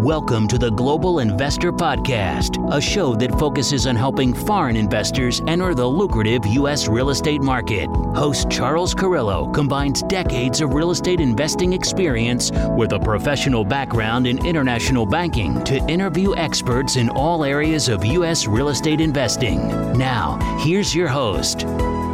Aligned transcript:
Welcome 0.00 0.48
to 0.48 0.56
the 0.56 0.70
Global 0.70 1.18
Investor 1.18 1.70
Podcast, 1.70 2.56
a 2.74 2.80
show 2.80 3.14
that 3.16 3.38
focuses 3.38 3.86
on 3.86 3.96
helping 3.96 4.32
foreign 4.32 4.74
investors 4.74 5.42
enter 5.46 5.74
the 5.74 5.86
lucrative 5.86 6.46
U.S. 6.46 6.88
real 6.88 7.10
estate 7.10 7.42
market. 7.42 7.86
Host 8.14 8.48
Charles 8.50 8.94
Carrillo 8.94 9.52
combines 9.52 10.02
decades 10.04 10.62
of 10.62 10.72
real 10.72 10.90
estate 10.90 11.20
investing 11.20 11.74
experience 11.74 12.50
with 12.70 12.92
a 12.92 12.98
professional 12.98 13.62
background 13.62 14.26
in 14.26 14.42
international 14.46 15.04
banking 15.04 15.62
to 15.64 15.76
interview 15.86 16.34
experts 16.34 16.96
in 16.96 17.10
all 17.10 17.44
areas 17.44 17.90
of 17.90 18.02
U.S. 18.02 18.46
real 18.46 18.70
estate 18.70 19.02
investing. 19.02 19.68
Now, 19.98 20.38
here's 20.60 20.94
your 20.94 21.08
host, 21.08 21.66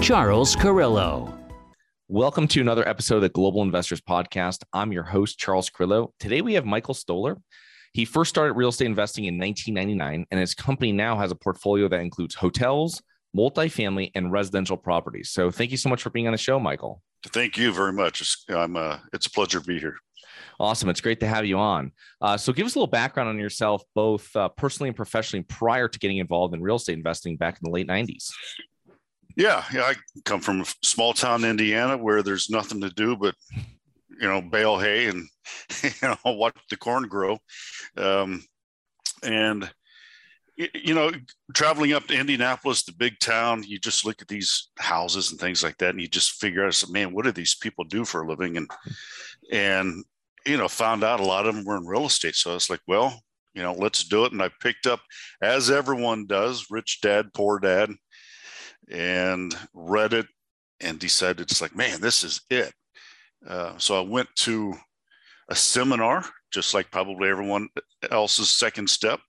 Charles 0.03 0.57
Carrillo. 0.57 1.33
Welcome 2.09 2.49
to 2.49 2.61
another 2.61 2.89
episode 2.89 3.17
of 3.17 3.23
the 3.23 3.29
Global 3.29 3.63
Investors 3.63 4.01
Podcast. 4.01 4.65
I'm 4.73 4.93
your 4.93 5.05
host, 5.05 5.39
Charles 5.39 5.71
Carrillo. 5.71 6.15
Today 6.19 6.41
we 6.41 6.55
have 6.55 6.65
Michael 6.65 6.95
Stoler. 6.95 7.37
He 7.97 8.05
first 8.05 8.29
started 8.29 8.53
real 8.53 8.69
estate 8.69 8.85
investing 8.85 9.25
in 9.25 9.39
1999, 9.39 10.27
and 10.31 10.39
his 10.39 10.55
company 10.55 10.93
now 10.93 11.17
has 11.17 11.31
a 11.31 11.35
portfolio 11.35 11.89
that 11.89 12.01
includes 12.01 12.35
hotels, 12.35 13.03
multifamily, 13.35 14.11
and 14.15 14.31
residential 14.31 14.77
properties. 14.77 15.31
So, 15.31 15.51
thank 15.51 15.71
you 15.71 15.79
so 15.79 15.89
much 15.89 16.03
for 16.03 16.11
being 16.11 16.27
on 16.27 16.33
the 16.33 16.39
show, 16.39 16.61
Michael. 16.61 17.03
Thank 17.29 17.57
you 17.57 17.73
very 17.73 17.95
much. 17.95 18.21
It's, 18.21 18.45
I'm, 18.51 18.77
uh, 18.77 18.99
it's 19.15 19.25
a 19.25 19.31
pleasure 19.31 19.61
to 19.61 19.67
be 19.67 19.79
here. 19.81 19.97
Awesome. 20.61 20.91
It's 20.91 21.01
great 21.01 21.21
to 21.21 21.27
have 21.27 21.47
you 21.47 21.57
on. 21.57 21.91
Uh, 22.21 22.37
so, 22.37 22.53
give 22.53 22.67
us 22.67 22.75
a 22.75 22.79
little 22.79 22.87
background 22.87 23.31
on 23.31 23.39
yourself, 23.39 23.83
both 23.95 24.37
uh, 24.37 24.51
personally 24.51 24.91
and 24.91 24.97
professionally, 24.97 25.45
prior 25.45 25.89
to 25.89 25.99
getting 25.99 26.19
involved 26.19 26.55
in 26.55 26.61
real 26.61 26.77
estate 26.77 26.99
investing 26.99 27.39
back 27.39 27.55
in 27.55 27.61
the 27.63 27.71
late 27.71 27.89
90s. 27.89 28.31
Yeah, 29.37 29.65
yeah. 29.73 29.85
I 29.85 29.95
come 30.27 30.43
from 30.43 30.61
a 30.61 30.67
small 30.83 31.15
town, 31.15 31.45
in 31.45 31.51
Indiana, 31.51 31.97
where 31.97 32.23
there's 32.23 32.51
nothing 32.51 32.83
to 32.83 32.91
do 32.91 33.17
but 33.17 33.35
you 34.21 34.29
know, 34.29 34.41
bale 34.41 34.79
hay 34.79 35.07
and 35.07 35.27
you 35.83 35.91
know 36.03 36.17
watch 36.25 36.57
the 36.71 36.77
corn 36.77 37.09
grow, 37.09 37.39
um, 37.97 38.45
and 39.23 39.71
you 40.57 40.95
know, 40.95 41.11
traveling 41.55 41.93
up 41.93 42.07
to 42.07 42.19
Indianapolis, 42.19 42.83
the 42.83 42.93
big 42.93 43.19
town, 43.19 43.63
you 43.63 43.79
just 43.79 44.07
look 44.07 44.23
at 44.23 44.29
these 44.29 44.71
houses 44.79 45.31
and 45.31 45.39
things 45.39 45.63
like 45.63 45.77
that, 45.79 45.91
and 45.91 46.01
you 46.01 46.09
just 46.09 46.41
figure 46.41 46.65
out, 46.65 46.83
man, 46.89 47.13
what 47.13 47.27
do 47.27 47.33
these 47.33 47.55
people 47.55 47.85
do 47.85 48.05
for 48.05 48.23
a 48.23 48.29
living? 48.29 48.57
And 48.57 48.71
and 49.53 50.05
you 50.47 50.57
know, 50.57 50.69
found 50.69 51.05
out 51.05 51.21
a 51.21 51.25
lot 51.25 51.47
of 51.47 51.55
them 51.55 51.65
were 51.65 51.77
in 51.77 51.87
real 51.87 52.07
estate. 52.07 52.37
So 52.37 52.53
I 52.53 52.55
was 52.55 52.71
like, 52.71 52.81
well, 52.87 53.21
you 53.53 53.63
know, 53.63 53.73
let's 53.73 54.05
do 54.05 54.25
it. 54.25 54.33
And 54.33 54.41
I 54.41 54.51
picked 54.61 54.87
up, 54.87 55.01
as 55.43 55.71
everyone 55.71 56.27
does, 56.27 56.67
Rich 56.71 57.01
Dad, 57.03 57.33
Poor 57.35 57.59
Dad, 57.59 57.91
and 58.91 59.55
read 59.75 60.13
it 60.13 60.27
and 60.81 60.99
decided 60.99 61.41
it's 61.41 61.61
like, 61.61 61.75
man, 61.75 62.01
this 62.01 62.23
is 62.23 62.41
it. 62.49 62.73
Uh, 63.47 63.79
so 63.79 63.99
I 63.99 64.05
went 64.05 64.29
to 64.37 64.75
a 65.49 65.55
seminar, 65.55 66.25
just 66.53 66.75
like 66.75 66.91
probably 66.91 67.29
everyone 67.29 67.69
else's 68.11 68.51
second 68.51 68.91
step, 68.91 69.21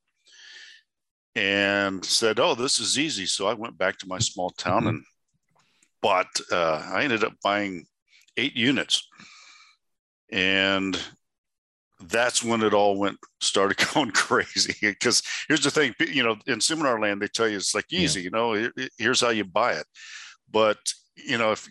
and 1.36 2.04
said, 2.04 2.40
"Oh, 2.40 2.56
this 2.56 2.80
is 2.80 2.98
easy." 2.98 3.26
So 3.26 3.48
I 3.48 3.54
went 3.54 3.78
back 3.78 3.98
to 4.00 4.08
my 4.08 4.20
small 4.20 4.50
town 4.52 4.82
mm-hmm. 4.82 4.88
and 4.88 5.04
bought. 6.02 6.28
Uh, 6.52 6.90
I 6.94 7.04
ended 7.04 7.24
up 7.24 7.34
buying 7.44 7.86
eight 8.38 8.56
units, 8.56 9.08
and 10.32 11.00
that's 12.00 12.44
when 12.44 12.62
it 12.62 12.74
all 12.74 12.98
went 12.98 13.18
started 13.42 13.78
going 13.94 14.12
crazy. 14.12 14.76
Because 14.82 15.22
here's 15.48 15.64
the 15.64 15.72
thing, 15.72 15.94
you 16.00 16.24
know, 16.24 16.36
in 16.48 16.62
seminar 16.62 17.00
land, 17.00 17.22
they 17.22 17.28
tell 17.28 17.48
you 17.48 17.58
it's 17.58 17.76
like 17.76 17.92
easy. 17.92 18.22
Yeah. 18.22 18.24
You 18.24 18.32
know, 18.32 18.72
here's 18.98 19.22
how 19.22 19.30
you 19.30 19.44
buy 19.44 19.74
it, 19.74 19.86
but 20.52 20.78
you 21.16 21.38
know, 21.38 21.52
if 21.52 21.68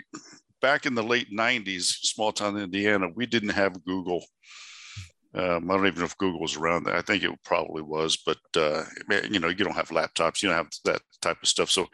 back 0.66 0.84
in 0.84 0.96
the 0.96 1.02
late 1.02 1.30
90s, 1.30 1.82
small 2.02 2.32
town 2.32 2.58
Indiana, 2.58 3.06
we 3.14 3.24
didn't 3.24 3.50
have 3.50 3.84
Google. 3.84 4.24
Um, 5.32 5.70
I 5.70 5.74
don't 5.74 5.86
even 5.86 6.00
know 6.00 6.06
if 6.06 6.18
Google 6.18 6.40
was 6.40 6.56
around 6.56 6.82
there. 6.82 6.96
I 6.96 7.02
think 7.02 7.22
it 7.22 7.30
probably 7.44 7.82
was, 7.82 8.16
but 8.26 8.38
uh, 8.56 8.82
you 9.30 9.38
know, 9.38 9.46
you 9.46 9.64
don't 9.64 9.76
have 9.76 9.90
laptops, 9.90 10.42
you 10.42 10.48
don't 10.48 10.58
have 10.58 10.72
that 10.84 11.02
type 11.22 11.36
of 11.40 11.48
stuff. 11.48 11.70
So 11.70 11.86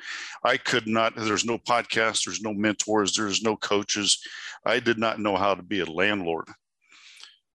I 0.43 0.57
could 0.57 0.87
not. 0.87 1.15
There's 1.15 1.45
no 1.45 1.59
podcast. 1.59 2.25
There's 2.25 2.41
no 2.41 2.55
mentors. 2.55 3.15
There's 3.15 3.43
no 3.43 3.57
coaches. 3.57 4.19
I 4.65 4.81
did 4.81 4.99
not 4.99 5.21
know 5.21 5.37
how 5.37 5.55
to 5.55 5.63
be 5.63 5.81
a 5.81 5.85
landlord. 5.85 6.47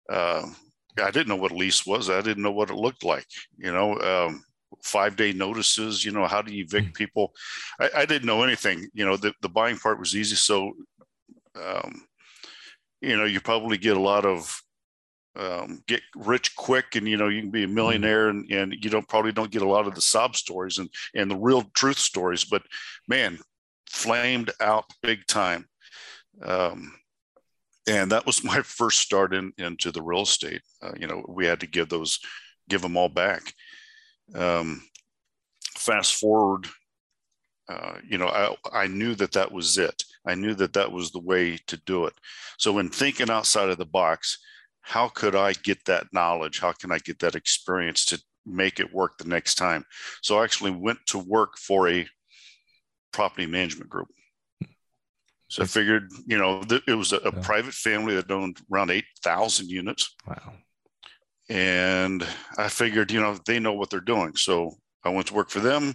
Uh, 0.09 0.47
I 1.00 1.12
didn't 1.12 1.28
know 1.28 1.35
what 1.35 1.52
a 1.52 1.56
lease 1.56 1.85
was. 1.85 2.09
I 2.09 2.22
didn't 2.22 2.41
know 2.41 2.52
what 2.52 2.72
it 2.72 2.75
looked 2.75 3.03
like. 3.03 3.28
You 3.59 3.72
know, 3.72 4.00
um, 4.00 4.44
five 4.81 5.16
day 5.16 5.34
notices. 5.34 6.03
You 6.03 6.12
know, 6.12 6.28
how 6.28 6.41
do 6.41 6.53
you 6.53 6.63
evict 6.63 6.88
hmm. 6.88 6.94
people? 6.94 7.34
I, 7.79 7.90
I 7.97 8.06
didn't 8.06 8.25
know 8.25 8.44
anything. 8.44 8.90
You 8.94 9.06
know, 9.06 9.18
the 9.18 9.34
the 9.41 9.50
buying 9.50 9.78
part 9.78 10.00
was 10.00 10.16
easy. 10.16 10.35
So 10.35 10.73
um, 11.56 12.06
you 13.02 13.18
know, 13.18 13.25
you 13.25 13.41
probably 13.41 13.78
get 13.78 13.97
a 13.97 14.02
lot 14.02 14.25
of 14.25 14.62
um, 15.36 15.84
get 15.88 16.02
rich 16.16 16.56
quick 16.56 16.96
and 16.96 17.08
you 17.08 17.18
know 17.18 17.28
you 17.28 17.41
can 17.41 17.50
be 17.50 17.64
a 17.64 17.66
mm-hmm. 17.66 17.75
millionaire 17.75 18.30
and, 18.30 18.50
and 18.52 18.74
you 18.74 18.90
don't 18.90 19.08
probably 19.08 19.31
don't 19.31 19.52
get 19.52 19.64
a 19.64 19.68
lot 19.68 19.88
of 19.88 19.96
the 19.96 20.02
sob 20.02 20.36
stories 20.36 20.78
and 20.78 20.90
and 21.16 21.30
the 21.30 21.36
real 21.36 21.64
truth 21.74 21.97
stories 21.97 22.46
but 22.46 22.62
man 23.08 23.40
flamed 23.90 24.52
out 24.59 24.86
big 25.02 25.25
time. 25.28 25.68
Um, 26.41 26.94
and 27.88 28.12
that 28.12 28.25
was 28.25 28.44
my 28.44 28.62
first 28.62 29.00
start 29.00 29.34
in 29.34 29.53
into 29.58 29.91
the 29.91 30.02
real 30.02 30.22
estate. 30.22 30.62
Uh, 30.81 30.94
you 30.97 31.08
know 31.08 31.25
we 31.28 31.46
had 31.46 31.62
to 31.62 31.68
give 31.68 31.90
those 31.90 32.20
give 32.70 32.81
them 32.81 32.97
all 32.97 33.09
back. 33.09 33.53
Um, 34.35 34.81
fast 35.75 36.16
forward 36.16 36.68
uh, 37.68 37.96
you 38.08 38.18
know 38.18 38.28
I, 38.28 38.56
I 38.72 38.88
knew 38.88 39.16
that 39.16 39.34
that 39.34 39.52
was 39.52 39.78
it 39.78 40.03
I 40.25 40.35
knew 40.35 40.53
that 40.56 40.73
that 40.73 40.91
was 40.91 41.11
the 41.11 41.19
way 41.19 41.57
to 41.67 41.78
do 41.85 42.06
it. 42.06 42.13
So 42.57 42.72
when 42.72 42.89
thinking 42.89 43.29
outside 43.29 43.69
of 43.69 43.78
the 43.78 43.85
box, 43.85 44.38
how 44.81 45.07
could 45.07 45.35
I 45.35 45.53
get 45.53 45.84
that 45.85 46.07
knowledge? 46.13 46.59
How 46.59 46.73
can 46.73 46.91
I 46.91 47.00
get 47.00 47.19
that 47.19 47.35
experience 47.35 48.06
to 48.06 48.22
make 48.45 48.79
it 48.79 48.94
work 48.94 49.17
the 49.17 49.28
next 49.28 49.56
time? 49.56 49.85
So 50.22 50.39
I 50.39 50.44
actually 50.44 50.72
went 50.72 51.00
to 51.07 51.17
work 51.17 51.57
for 51.57 51.89
a 51.89 52.07
property 53.11 53.45
management 53.45 53.89
group. 53.89 54.07
So 55.47 55.61
I 55.61 55.67
figured, 55.67 56.09
you 56.25 56.38
know, 56.38 56.63
it 56.88 56.95
was 56.95 57.13
a, 57.13 57.17
a 57.17 57.31
private 57.31 57.75
family 57.75 58.16
that 58.16 58.31
owned 58.31 58.57
around 58.72 58.90
8,000 58.90 59.69
units. 59.69 60.16
Wow. 60.28 60.53
And 61.47 62.25
I 62.57 62.69
figured, 62.69 63.11
you 63.11 63.22
know, 63.22 63.38
they 63.45 63.59
know 63.59 63.73
what 63.73 63.90
they're 63.90 64.00
doing. 64.00 64.35
So 64.35 64.72
I 65.03 65.09
went 65.09 65.28
to 65.28 65.35
work 65.35 65.50
for 65.50 65.59
them, 65.59 65.94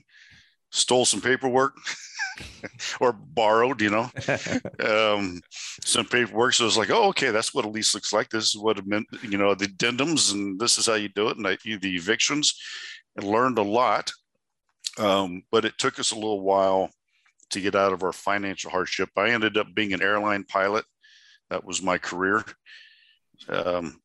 stole 0.70 1.04
some 1.04 1.20
paperwork, 1.20 1.74
or 3.00 3.12
borrowed, 3.12 3.80
you 3.80 3.90
know, 3.90 4.10
um, 4.84 5.40
some 5.84 6.06
paperwork. 6.06 6.54
So 6.54 6.64
it 6.64 6.66
was 6.66 6.78
like, 6.78 6.90
oh, 6.90 7.08
okay, 7.08 7.30
that's 7.30 7.54
what 7.54 7.64
a 7.64 7.68
lease 7.68 7.94
looks 7.94 8.12
like. 8.12 8.28
This 8.28 8.54
is 8.54 8.56
what 8.56 8.78
it 8.78 8.86
meant, 8.86 9.06
you 9.22 9.38
know, 9.38 9.54
the 9.54 9.66
addendums, 9.66 10.32
and 10.32 10.58
this 10.58 10.78
is 10.78 10.86
how 10.86 10.94
you 10.94 11.08
do 11.08 11.28
it, 11.28 11.36
and 11.36 11.46
I, 11.46 11.56
the 11.64 11.96
evictions, 11.96 12.54
and 13.16 13.26
learned 13.26 13.58
a 13.58 13.62
lot. 13.62 14.10
Um, 14.98 15.42
but 15.50 15.64
it 15.64 15.78
took 15.78 15.98
us 15.98 16.12
a 16.12 16.16
little 16.16 16.40
while 16.40 16.90
to 17.50 17.60
get 17.60 17.74
out 17.74 17.92
of 17.92 18.02
our 18.02 18.12
financial 18.12 18.70
hardship. 18.70 19.10
I 19.16 19.30
ended 19.30 19.56
up 19.56 19.74
being 19.74 19.92
an 19.92 20.02
airline 20.02 20.44
pilot. 20.44 20.84
That 21.50 21.64
was 21.64 21.82
my 21.82 21.98
career. 21.98 22.44
Um, 23.48 24.00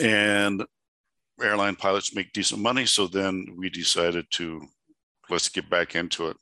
and 0.00 0.64
airline 1.40 1.76
pilots 1.76 2.14
make 2.14 2.32
decent 2.32 2.60
money. 2.60 2.86
So 2.86 3.06
then 3.06 3.46
we 3.56 3.68
decided 3.68 4.26
to 4.32 4.66
let's 5.30 5.48
get 5.48 5.68
back 5.70 5.94
into 5.94 6.28
it 6.28 6.36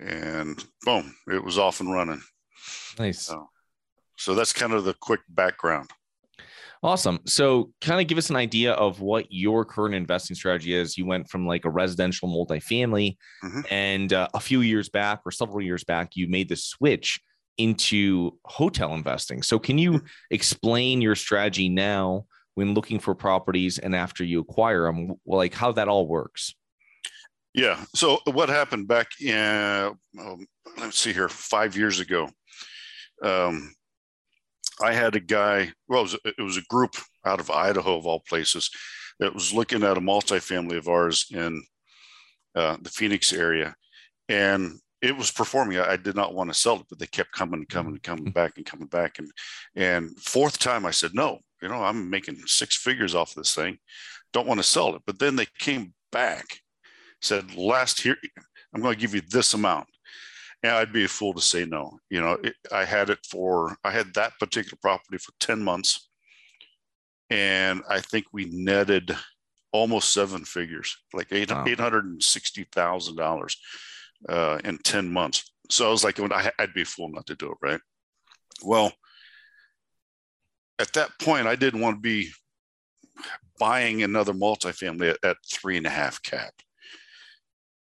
and 0.00 0.64
boom, 0.82 1.14
it 1.28 1.42
was 1.42 1.58
off 1.58 1.80
and 1.80 1.92
running. 1.92 2.22
Nice. 2.98 3.22
So, 3.22 3.48
so 4.16 4.34
that's 4.34 4.52
kind 4.52 4.72
of 4.72 4.84
the 4.84 4.94
quick 4.94 5.20
background. 5.28 5.90
Awesome. 6.82 7.18
So, 7.26 7.72
kind 7.80 8.00
of 8.00 8.06
give 8.06 8.18
us 8.18 8.30
an 8.30 8.36
idea 8.36 8.72
of 8.74 9.00
what 9.00 9.26
your 9.30 9.64
current 9.64 9.96
investing 9.96 10.36
strategy 10.36 10.74
is. 10.74 10.96
You 10.96 11.06
went 11.06 11.28
from 11.28 11.44
like 11.44 11.64
a 11.64 11.70
residential 11.70 12.28
multifamily, 12.28 13.16
mm-hmm. 13.42 13.60
and 13.68 14.12
uh, 14.12 14.28
a 14.32 14.40
few 14.40 14.60
years 14.60 14.88
back, 14.88 15.22
or 15.26 15.32
several 15.32 15.60
years 15.60 15.82
back, 15.82 16.14
you 16.14 16.28
made 16.28 16.48
the 16.48 16.56
switch 16.56 17.20
into 17.56 18.38
hotel 18.44 18.94
investing. 18.94 19.42
So, 19.42 19.58
can 19.58 19.76
you 19.76 19.94
mm-hmm. 19.94 20.06
explain 20.30 21.00
your 21.00 21.16
strategy 21.16 21.68
now 21.68 22.26
when 22.54 22.74
looking 22.74 23.00
for 23.00 23.12
properties 23.12 23.80
and 23.80 23.96
after 23.96 24.22
you 24.22 24.38
acquire 24.38 24.84
them, 24.84 25.14
like 25.26 25.54
how 25.54 25.72
that 25.72 25.88
all 25.88 26.06
works? 26.06 26.54
Yeah. 27.54 27.82
So 27.94 28.20
what 28.24 28.48
happened 28.48 28.88
back 28.88 29.08
in, 29.20 29.96
um, 30.18 30.46
let's 30.78 30.98
see 30.98 31.12
here, 31.12 31.28
five 31.28 31.76
years 31.76 32.00
ago? 32.00 32.28
Um, 33.22 33.74
I 34.80 34.92
had 34.92 35.16
a 35.16 35.20
guy, 35.20 35.72
well, 35.88 36.00
it 36.00 36.04
was, 36.04 36.16
it 36.24 36.42
was, 36.42 36.56
a 36.56 36.62
group 36.68 36.94
out 37.24 37.40
of 37.40 37.50
Idaho, 37.50 37.96
of 37.96 38.06
all 38.06 38.22
places, 38.28 38.70
that 39.18 39.34
was 39.34 39.52
looking 39.52 39.82
at 39.82 39.96
a 39.96 40.00
multifamily 40.00 40.76
of 40.76 40.88
ours 40.88 41.26
in 41.32 41.62
uh, 42.54 42.76
the 42.80 42.90
Phoenix 42.90 43.32
area. 43.32 43.74
And 44.28 44.78
it 45.02 45.16
was 45.16 45.30
performing. 45.30 45.78
I, 45.78 45.92
I 45.92 45.96
did 45.96 46.14
not 46.14 46.34
want 46.34 46.50
to 46.50 46.58
sell 46.58 46.76
it, 46.76 46.86
but 46.88 46.98
they 46.98 47.06
kept 47.06 47.32
coming 47.32 47.60
and 47.60 47.68
coming 47.68 47.94
and 47.94 48.02
coming 48.02 48.26
mm-hmm. 48.26 48.32
back 48.32 48.52
and 48.56 48.66
coming 48.66 48.86
back. 48.86 49.18
And, 49.18 49.30
and 49.74 50.16
fourth 50.18 50.58
time 50.58 50.86
I 50.86 50.90
said, 50.92 51.12
no, 51.14 51.40
you 51.62 51.68
know, 51.68 51.82
I'm 51.82 52.08
making 52.08 52.36
six 52.46 52.76
figures 52.76 53.14
off 53.14 53.34
this 53.34 53.54
thing. 53.54 53.78
Don't 54.32 54.46
want 54.46 54.58
to 54.58 54.64
sell 54.64 54.94
it. 54.94 55.02
But 55.06 55.18
then 55.18 55.34
they 55.34 55.46
came 55.58 55.92
back 56.12 56.46
said, 57.20 57.54
last 57.56 58.00
here, 58.00 58.16
I'm 58.74 58.80
going 58.82 58.94
to 58.94 59.00
give 59.00 59.14
you 59.14 59.22
this 59.30 59.54
amount. 59.54 59.86
And 60.62 60.72
I'd 60.72 60.92
be 60.92 61.04
a 61.04 61.08
fool 61.08 61.34
to 61.34 61.40
say 61.40 61.64
no. 61.64 61.98
You 62.10 62.20
know, 62.20 62.32
it, 62.42 62.54
I 62.72 62.84
had 62.84 63.10
it 63.10 63.18
for, 63.30 63.76
I 63.84 63.90
had 63.90 64.12
that 64.14 64.32
particular 64.40 64.78
property 64.82 65.18
for 65.18 65.32
10 65.40 65.62
months. 65.62 66.08
and 67.30 67.82
I 67.88 68.00
think 68.00 68.26
we 68.32 68.46
netted 68.46 69.14
almost 69.72 70.12
seven 70.12 70.44
figures, 70.44 70.96
like 71.12 71.28
eight 71.30 71.50
Wow. 71.50 71.64
eight 71.66 71.78
hundred 71.78 72.06
and 72.06 72.22
sixty 72.22 72.64
thousand 72.72 73.16
dollars 73.16 73.56
uh, 74.28 74.58
in 74.64 74.78
ten 74.78 75.12
months. 75.12 75.52
So 75.70 75.86
I 75.86 75.90
was 75.90 76.02
like, 76.04 76.18
I, 76.18 76.50
I'd 76.58 76.72
be 76.72 76.82
a 76.82 76.86
fool 76.86 77.10
not 77.10 77.26
to 77.26 77.34
do 77.34 77.50
it, 77.52 77.58
right? 77.60 77.80
Well, 78.64 78.92
at 80.78 80.92
that 80.94 81.10
point, 81.20 81.46
I 81.46 81.54
didn't 81.56 81.80
want 81.82 81.96
to 81.96 82.00
be 82.00 82.30
buying 83.58 84.02
another 84.02 84.32
multifamily 84.32 85.10
at, 85.10 85.18
at 85.22 85.36
three 85.52 85.76
and 85.76 85.86
a 85.86 85.90
half 85.90 86.22
cap. 86.22 86.54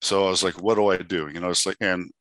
So 0.04 0.26
I 0.26 0.30
was 0.30 0.44
like, 0.44 0.62
what 0.62 0.76
do 0.76 0.88
I 0.88 0.98
do? 0.98 1.30
You 1.34 1.40
know, 1.40 1.50
it's 1.50 1.66
like, 1.66 1.78
and 1.80 2.12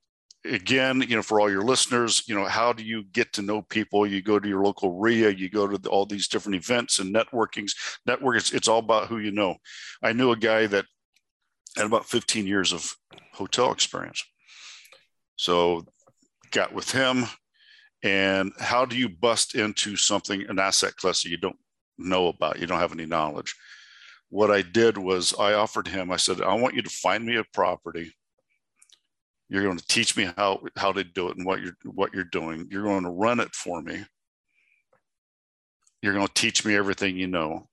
again, 0.45 1.03
you 1.03 1.17
know, 1.17 1.23
for 1.23 1.41
all 1.41 1.51
your 1.51 1.65
listeners, 1.65 2.23
you 2.29 2.35
know, 2.35 2.45
how 2.45 2.73
do 2.73 2.85
you 2.85 3.03
get 3.13 3.33
to 3.33 3.43
know 3.43 3.63
people? 3.63 4.07
You 4.07 4.23
go 4.23 4.39
to 4.39 4.49
your 4.49 4.63
local 4.63 5.01
REIA, 5.01 5.31
you 5.31 5.51
go 5.51 5.67
to 5.67 5.77
the, 5.79 5.89
all 5.89 6.07
these 6.07 6.29
different 6.29 6.55
events 6.55 7.01
and 7.01 7.13
networkings. 7.13 7.73
Network, 8.07 8.37
it's, 8.37 8.53
it's 8.53 8.69
all 8.69 8.79
about 8.79 9.09
who 9.09 9.19
you 9.19 9.33
know. 9.33 9.57
I 10.01 10.13
knew 10.13 10.31
a 10.31 10.37
guy 10.37 10.67
that 10.69 10.87
had 11.77 11.87
about 11.87 12.07
15 12.07 12.47
years 12.47 12.73
of 12.73 12.95
hotel 13.33 13.73
experience. 13.73 14.23
So 15.35 15.85
got 16.53 16.73
with 16.73 16.93
him. 16.93 17.25
And 18.05 18.53
how 18.61 18.85
do 18.85 18.97
you 18.97 19.09
bust 19.09 19.57
into 19.57 19.97
something, 19.97 20.45
an 20.49 20.61
asset 20.61 20.95
class 20.97 21.23
that 21.23 21.31
you 21.31 21.37
don't 21.37 21.59
know 21.99 22.29
about, 22.29 22.61
you 22.61 22.69
don't 22.69 22.79
have 22.79 22.93
any 22.93 23.07
knowledge? 23.07 23.57
What 24.33 24.51
I 24.51 24.63
did 24.63 24.97
was 24.97 25.35
I 25.39 25.53
offered 25.53 25.87
him, 25.87 26.11
I 26.11 26.17
said, 26.17 26.41
I 26.41 26.55
want 26.55 26.75
you 26.75 26.83
to 26.83 26.91
find 26.91 27.25
me 27.25 27.37
a 27.37 27.45
property 27.53 28.13
you're 29.53 29.65
going 29.65 29.77
to 29.77 29.87
teach 29.87 30.17
me 30.17 30.31
how 30.39 30.63
how 30.77 30.93
to 30.93 31.05
do 31.05 31.29
it 31.29 31.37
and 31.37 31.45
what 31.45 31.61
you're 31.61 31.77
what 31.85 32.15
you're 32.15 32.25
doing. 32.25 32.67
You're 32.71 32.85
going 32.85 33.05
to 33.05 33.11
run 33.11 33.39
it 33.39 33.55
for 33.55 33.83
me. 33.83 34.03
You're 36.01 36.15
going 36.15 36.27
to 36.27 36.33
teach 36.33 36.65
me 36.65 36.75
everything 36.75 37.19
you 37.19 37.27
know, 37.27 37.69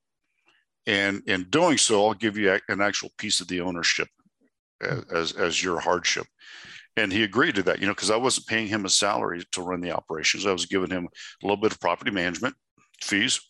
and 0.86 1.22
in 1.26 1.44
doing 1.44 1.78
so, 1.78 2.06
I'll 2.06 2.12
give 2.12 2.36
you 2.36 2.58
an 2.68 2.82
actual 2.82 3.08
piece 3.16 3.40
of 3.40 3.48
the 3.48 3.62
ownership 3.62 4.08
as 4.82 5.32
as 5.32 5.62
your 5.62 5.80
hardship. 5.80 6.26
And 6.98 7.10
he 7.10 7.22
agreed 7.22 7.54
to 7.54 7.62
that, 7.62 7.80
you 7.80 7.86
know, 7.86 7.94
because 7.94 8.10
I 8.10 8.16
wasn't 8.16 8.48
paying 8.48 8.66
him 8.66 8.84
a 8.84 8.90
salary 8.90 9.42
to 9.52 9.62
run 9.62 9.80
the 9.80 9.92
operations. 9.92 10.44
I 10.44 10.52
was 10.52 10.66
giving 10.66 10.90
him 10.90 11.08
a 11.42 11.46
little 11.46 11.62
bit 11.62 11.72
of 11.72 11.80
property 11.80 12.10
management 12.10 12.54
fees. 13.00 13.40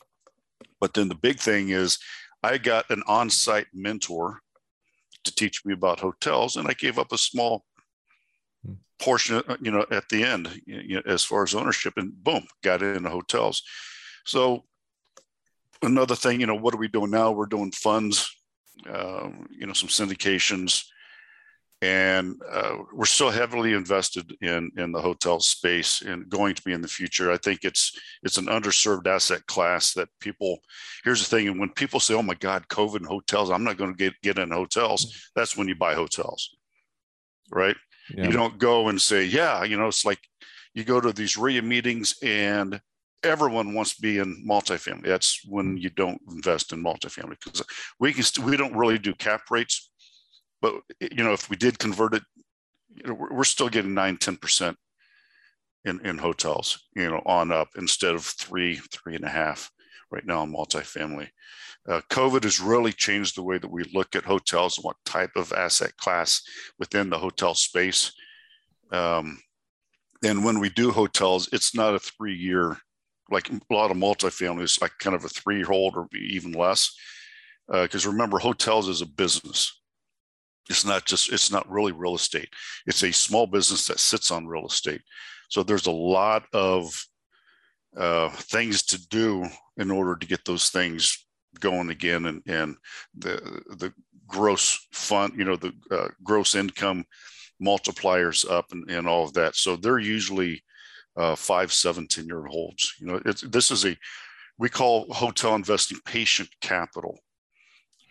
But 0.81 0.95
then 0.95 1.09
the 1.09 1.17
big 1.17 1.41
thing 1.41 1.71
is, 1.71 1.99
I 2.43 2.59
got 2.59 2.91
an 2.91 3.03
on-site 3.07 3.67
mentor 3.75 4.41
to 5.25 5.35
teach 5.35 5.65
me 5.65 5.75
about 5.75 6.01
hotels, 6.01 6.57
and 6.57 6.67
I 6.69 6.73
gave 6.73 6.99
up 6.99 7.13
a 7.13 7.19
small 7.19 7.65
portion, 8.99 9.43
uh, 9.49 9.57
you 9.61 9.71
know, 9.71 9.85
at 9.91 10.09
the 10.09 10.25
end, 10.25 10.61
you 10.67 10.97
know, 10.97 11.03
as 11.07 11.25
far 11.25 11.43
as 11.43 11.55
ownership, 11.55 11.95
and 11.97 12.13
boom, 12.25 12.47
got 12.63 12.83
into 12.83 13.09
hotels. 13.09 13.63
So 14.25 14.65
another 15.83 16.15
thing, 16.15 16.41
you 16.41 16.47
know, 16.47 16.55
what 16.55 16.75
are 16.75 16.79
we 16.79 16.89
doing 16.89 17.11
now? 17.11 17.33
We're 17.33 17.47
doing 17.47 17.73
funds, 17.73 18.31
uh, 18.89 19.29
you 19.51 19.67
know, 19.67 19.73
some 19.73 19.89
syndications, 19.89 20.85
and 21.83 22.37
uh, 22.51 22.77
we're 22.93 23.07
still 23.07 23.31
heavily 23.31 23.73
invested 23.73 24.37
in 24.43 24.71
in 24.77 24.93
the 24.93 25.01
hotel 25.01 25.41
space 25.41 26.03
and 26.03 26.29
going 26.29 26.55
to 26.55 26.63
be 26.63 26.73
in 26.73 26.83
the 26.83 26.89
future. 26.89 27.33
I 27.33 27.39
think 27.39 27.65
it's 27.65 27.99
it's 28.23 28.39
an 28.39 28.47
underserved 28.47 29.07
asset 29.07 29.47
class 29.47 29.95
that 29.95 30.09
people. 30.21 30.61
Here's 31.05 31.21
the 31.27 31.37
thing, 31.37 31.49
and 31.49 31.59
when 31.59 31.71
people 31.71 32.01
say, 32.01 32.15
"Oh 32.15 32.23
my 32.23 32.35
God, 32.35 32.69
COVID 32.69 32.97
and 32.97 33.07
hotels," 33.07 33.51
I'm 33.51 33.65
not 33.65 33.79
going 33.79 33.93
to 33.93 33.97
get 33.97 34.15
get 34.23 34.39
in 34.39 34.51
hotels. 34.51 35.31
That's 35.35 35.57
when 35.57 35.69
you 35.69 35.75
buy 35.75 35.95
hotels, 35.95 36.57
right? 37.51 37.77
Yeah. 38.15 38.27
You 38.27 38.33
don't 38.33 38.59
go 38.59 38.89
and 38.89 39.01
say, 39.01 39.25
yeah, 39.25 39.65
you 39.65 39.77
know, 39.77 39.87
it's 39.87 40.05
like 40.05 40.21
you 40.75 40.85
go 40.85 41.01
to 41.01 41.13
these 41.13 41.37
REIA 41.37 41.63
meetings 41.63 42.17
and 42.23 42.81
everyone 43.23 43.75
wants 43.75 43.95
to 43.97 44.03
be 44.03 44.19
in 44.19 44.45
multifamily. 44.49 45.07
That's 45.07 45.43
when 45.47 45.77
you 45.77 45.91
don't 45.91 46.21
invest 46.31 46.73
in 46.73 46.83
multifamily 46.83 47.37
because 47.45 47.63
we 47.99 48.13
can 48.13 48.23
st- 48.23 48.47
we 48.47 48.57
don't 48.57 48.77
really 48.77 48.99
do 48.99 49.15
cap 49.15 49.43
rates, 49.51 49.90
but 50.61 50.75
you 51.01 51.25
know, 51.25 51.33
if 51.33 51.49
we 51.51 51.57
did 51.57 51.79
convert 51.79 52.15
it, 52.15 52.23
you 52.95 53.05
know, 53.05 53.15
we're, 53.15 53.33
we're 53.33 53.45
still 53.45 53.69
getting 53.69 53.95
nine, 53.95 54.17
10% 54.17 54.75
in, 55.85 56.05
in 56.05 56.19
hotels, 56.19 56.87
you 56.95 57.09
know, 57.09 57.23
on 57.25 57.53
up 57.53 57.69
instead 57.77 58.15
of 58.15 58.25
three, 58.25 58.77
three 58.93 59.15
and 59.15 59.25
a 59.25 59.31
half 59.31 59.71
right 60.11 60.27
now 60.27 60.43
in 60.43 60.53
multifamily. 60.53 61.29
Uh, 61.89 62.01
COVID 62.11 62.45
has 62.45 62.61
really 62.61 62.93
changed 62.93 63.37
the 63.37 63.43
way 63.43 63.57
that 63.57 63.71
we 63.71 63.85
look 63.95 64.15
at 64.15 64.25
hotels 64.25 64.77
and 64.77 64.85
what 64.85 64.97
type 65.07 65.31
of 65.37 65.53
asset 65.53 65.97
class 65.97 66.43
within 66.79 67.09
the 67.09 67.19
hotel 67.19 67.55
space. 67.55 68.13
Um, 68.93 69.41
and 70.23 70.45
when 70.45 70.61
we 70.61 70.69
do 70.69 70.91
hotels, 70.91 71.49
it's 71.53 71.75
not 71.75 71.95
a 71.95 71.99
three 71.99 72.35
year, 72.35 72.77
like 73.31 73.51
a 73.51 73.61
lot 73.71 73.91
of 73.91 73.97
multifamilies, 73.97 74.83
like 74.83 74.93
kind 74.99 75.17
of 75.17 75.25
a 75.25 75.29
three 75.29 75.63
hold 75.63 75.97
or 75.97 76.07
even 76.15 76.53
less. 76.53 76.95
Because 77.69 78.07
uh, 78.07 78.11
remember, 78.11 78.39
hotels 78.39 78.89
is 78.89 79.01
a 79.01 79.07
business. 79.07 79.80
It's 80.71 80.85
not 80.85 81.05
just, 81.05 81.33
it's 81.33 81.51
not 81.51 81.71
really 81.71 81.93
real 81.93 82.15
estate. 82.15 82.49
It's 82.87 83.03
a 83.03 83.13
small 83.13 83.47
business 83.47 83.87
that 83.89 84.01
sits 84.01 84.31
on 84.31 84.47
real 84.47 84.67
estate. 84.67 85.03
So 85.49 85.63
there's 85.63 85.87
a 85.87 85.93
lot 85.93 86.45
of 86.53 86.91
uh, 87.97 88.31
things 88.31 88.83
to 88.85 89.09
do 89.09 89.47
in 89.77 89.91
order 89.91 90.17
to 90.17 90.27
get 90.27 90.45
those 90.45 90.71
things 90.71 91.27
going 91.59 91.91
again 91.91 92.27
and, 92.27 92.43
and 92.47 92.77
the 93.17 93.63
the 93.79 93.93
gross 94.29 94.87
fund 94.93 95.33
you 95.37 95.45
know 95.45 95.57
the 95.57 95.73
uh, 95.91 96.09
gross 96.23 96.55
income 96.55 97.05
multipliers 97.61 98.49
up 98.49 98.67
and, 98.71 98.89
and 98.89 99.09
all 99.09 99.25
of 99.25 99.33
that 99.33 99.57
so 99.57 99.75
they're 99.75 99.99
usually 99.99 100.63
uh, 101.17 101.35
five 101.35 101.73
seven 101.73 102.07
year 102.19 102.45
holds 102.45 102.95
you 103.01 103.07
know 103.07 103.21
it's 103.27 103.41
this 103.43 103.73
is 103.73 103.85
a 103.85 103.97
we 104.59 104.69
call 104.69 105.13
hotel 105.13 105.57
investing 105.57 105.99
patient 106.05 106.49
capital 106.61 107.19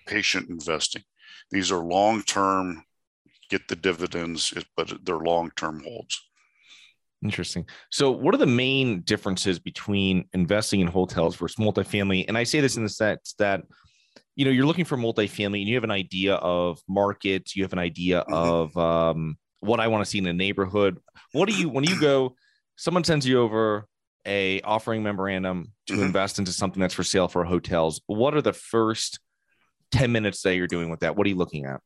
patient 0.05 0.49
investing 0.49 1.03
these 1.51 1.71
are 1.71 1.83
long 1.83 2.21
term 2.23 2.83
get 3.49 3.67
the 3.67 3.75
dividends 3.75 4.53
but 4.77 4.93
they're 5.05 5.17
long 5.17 5.51
term 5.55 5.83
holds 5.83 6.21
Interesting. 7.21 7.65
So, 7.91 8.11
what 8.11 8.33
are 8.33 8.37
the 8.37 8.45
main 8.45 9.01
differences 9.01 9.59
between 9.59 10.29
investing 10.33 10.79
in 10.79 10.87
hotels 10.87 11.35
versus 11.35 11.57
multifamily? 11.57 12.25
And 12.29 12.37
I 12.37 12.43
say 12.45 12.61
this 12.61 12.77
in 12.77 12.83
the 12.83 12.89
sense 12.89 13.35
that, 13.39 13.63
you 14.37 14.45
know, 14.45 14.51
you're 14.51 14.65
looking 14.65 14.85
for 14.85 14.95
multifamily 14.95 15.59
and 15.59 15.67
you 15.67 15.75
have 15.75 15.83
an 15.83 15.91
idea 15.91 16.35
of 16.35 16.79
markets, 16.87 17.57
you 17.57 17.63
have 17.63 17.73
an 17.73 17.79
idea 17.79 18.21
mm-hmm. 18.21 18.33
of 18.33 18.77
um, 18.77 19.37
what 19.59 19.81
I 19.81 19.87
want 19.87 20.05
to 20.05 20.09
see 20.09 20.19
in 20.19 20.27
a 20.27 20.33
neighborhood. 20.33 20.97
What 21.33 21.49
do 21.49 21.55
you, 21.55 21.67
when 21.67 21.83
you 21.83 21.99
go, 21.99 22.35
someone 22.77 23.03
sends 23.03 23.27
you 23.27 23.41
over 23.41 23.85
a 24.25 24.61
offering 24.61 25.03
memorandum 25.03 25.73
to 25.87 25.93
mm-hmm. 25.93 26.03
invest 26.03 26.39
into 26.39 26.53
something 26.53 26.79
that's 26.79 26.93
for 26.93 27.03
sale 27.03 27.27
for 27.27 27.43
hotels. 27.43 27.99
What 28.07 28.33
are 28.33 28.41
the 28.41 28.53
first 28.53 29.19
10 29.91 30.11
minutes 30.11 30.41
that 30.43 30.55
you're 30.55 30.67
doing 30.67 30.89
with 30.89 31.01
that? 31.01 31.15
What 31.15 31.25
are 31.25 31.29
you 31.29 31.35
looking 31.35 31.65
at? 31.65 31.81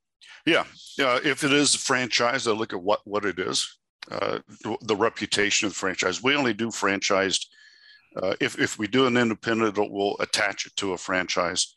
Yeah. 0.45 0.65
Uh, 1.00 1.19
if 1.24 1.43
it 1.43 1.53
is 1.53 1.75
a 1.75 1.79
franchise, 1.79 2.48
I 2.48 2.51
look 2.51 2.74
at 2.74 2.81
what, 2.81 3.01
what 3.05 3.25
it 3.25 3.39
is 3.39 3.77
uh, 4.12 4.39
the 4.81 4.95
reputation 4.95 5.65
of 5.65 5.74
the 5.74 5.79
franchise. 5.79 6.24
We 6.24 6.36
only 6.36 6.53
do 6.53 6.67
franchised. 6.67 7.45
Uh, 8.15 8.36
if, 8.39 8.60
if 8.60 8.77
we 8.77 8.88
do 8.88 9.07
an 9.07 9.17
independent, 9.17 9.77
we'll 9.77 10.17
attach 10.19 10.65
it 10.65 10.75
to 10.77 10.93
a 10.93 10.98
franchise. 10.98 11.75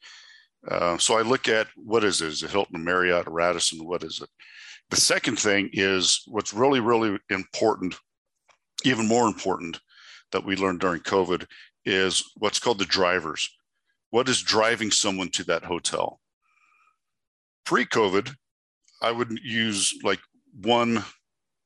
Uh, 0.69 0.99
so 0.99 1.17
I 1.17 1.23
look 1.23 1.49
at 1.49 1.69
what 1.77 2.05
is 2.05 2.21
it? 2.21 2.29
Is 2.29 2.43
it 2.43 2.51
Hilton, 2.51 2.83
Marriott, 2.83 3.27
Radisson? 3.29 3.87
What 3.87 4.03
is 4.03 4.21
it? 4.21 4.29
The 4.91 4.97
second 4.97 5.39
thing 5.39 5.71
is 5.73 6.23
what's 6.27 6.55
really, 6.55 6.81
really 6.81 7.19
important, 7.31 7.95
even 8.85 9.07
more 9.07 9.27
important 9.27 9.81
that 10.33 10.45
we 10.45 10.57
learned 10.57 10.81
during 10.81 11.01
COVID 11.01 11.47
is 11.85 12.23
what's 12.37 12.59
called 12.59 12.79
the 12.79 12.85
drivers. 12.85 13.49
What 14.17 14.31
is 14.31 14.41
driving 14.41 14.91
someone 14.91 15.29
to 15.33 15.45
that 15.45 15.63
hotel? 15.63 16.21
Pre 17.67 17.85
COVID, 17.85 18.35
I 19.03 19.13
would 19.13 19.39
use 19.45 19.93
like 20.03 20.21
one 20.63 21.05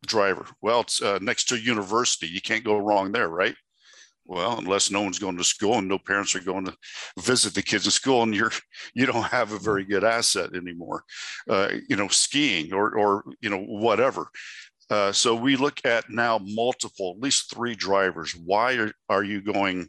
driver. 0.04 0.44
Well, 0.60 0.80
it's 0.80 1.00
uh, 1.00 1.20
next 1.22 1.44
to 1.44 1.54
a 1.54 1.58
university. 1.58 2.26
You 2.26 2.40
can't 2.40 2.64
go 2.64 2.78
wrong 2.78 3.12
there, 3.12 3.28
right? 3.28 3.54
Well, 4.26 4.58
unless 4.58 4.90
no 4.90 5.00
one's 5.00 5.20
going 5.20 5.36
to 5.36 5.44
school 5.44 5.74
and 5.74 5.86
no 5.86 6.00
parents 6.00 6.34
are 6.34 6.40
going 6.40 6.64
to 6.64 6.76
visit 7.20 7.54
the 7.54 7.62
kids 7.62 7.84
in 7.84 7.92
school, 7.92 8.24
and 8.24 8.34
you're 8.34 8.50
you 8.94 9.06
don't 9.06 9.26
have 9.26 9.52
a 9.52 9.58
very 9.60 9.84
good 9.84 10.02
asset 10.02 10.52
anymore. 10.52 11.04
Uh, 11.48 11.68
you 11.88 11.94
know, 11.94 12.08
skiing 12.08 12.72
or 12.72 12.96
or 12.98 13.24
you 13.40 13.48
know 13.48 13.62
whatever. 13.62 14.26
Uh, 14.90 15.12
so 15.12 15.36
we 15.36 15.54
look 15.54 15.80
at 15.84 16.10
now 16.10 16.40
multiple, 16.42 17.14
at 17.16 17.22
least 17.22 17.54
three 17.54 17.76
drivers. 17.76 18.34
Why 18.34 18.74
are, 18.74 18.92
are 19.08 19.22
you 19.22 19.40
going 19.40 19.88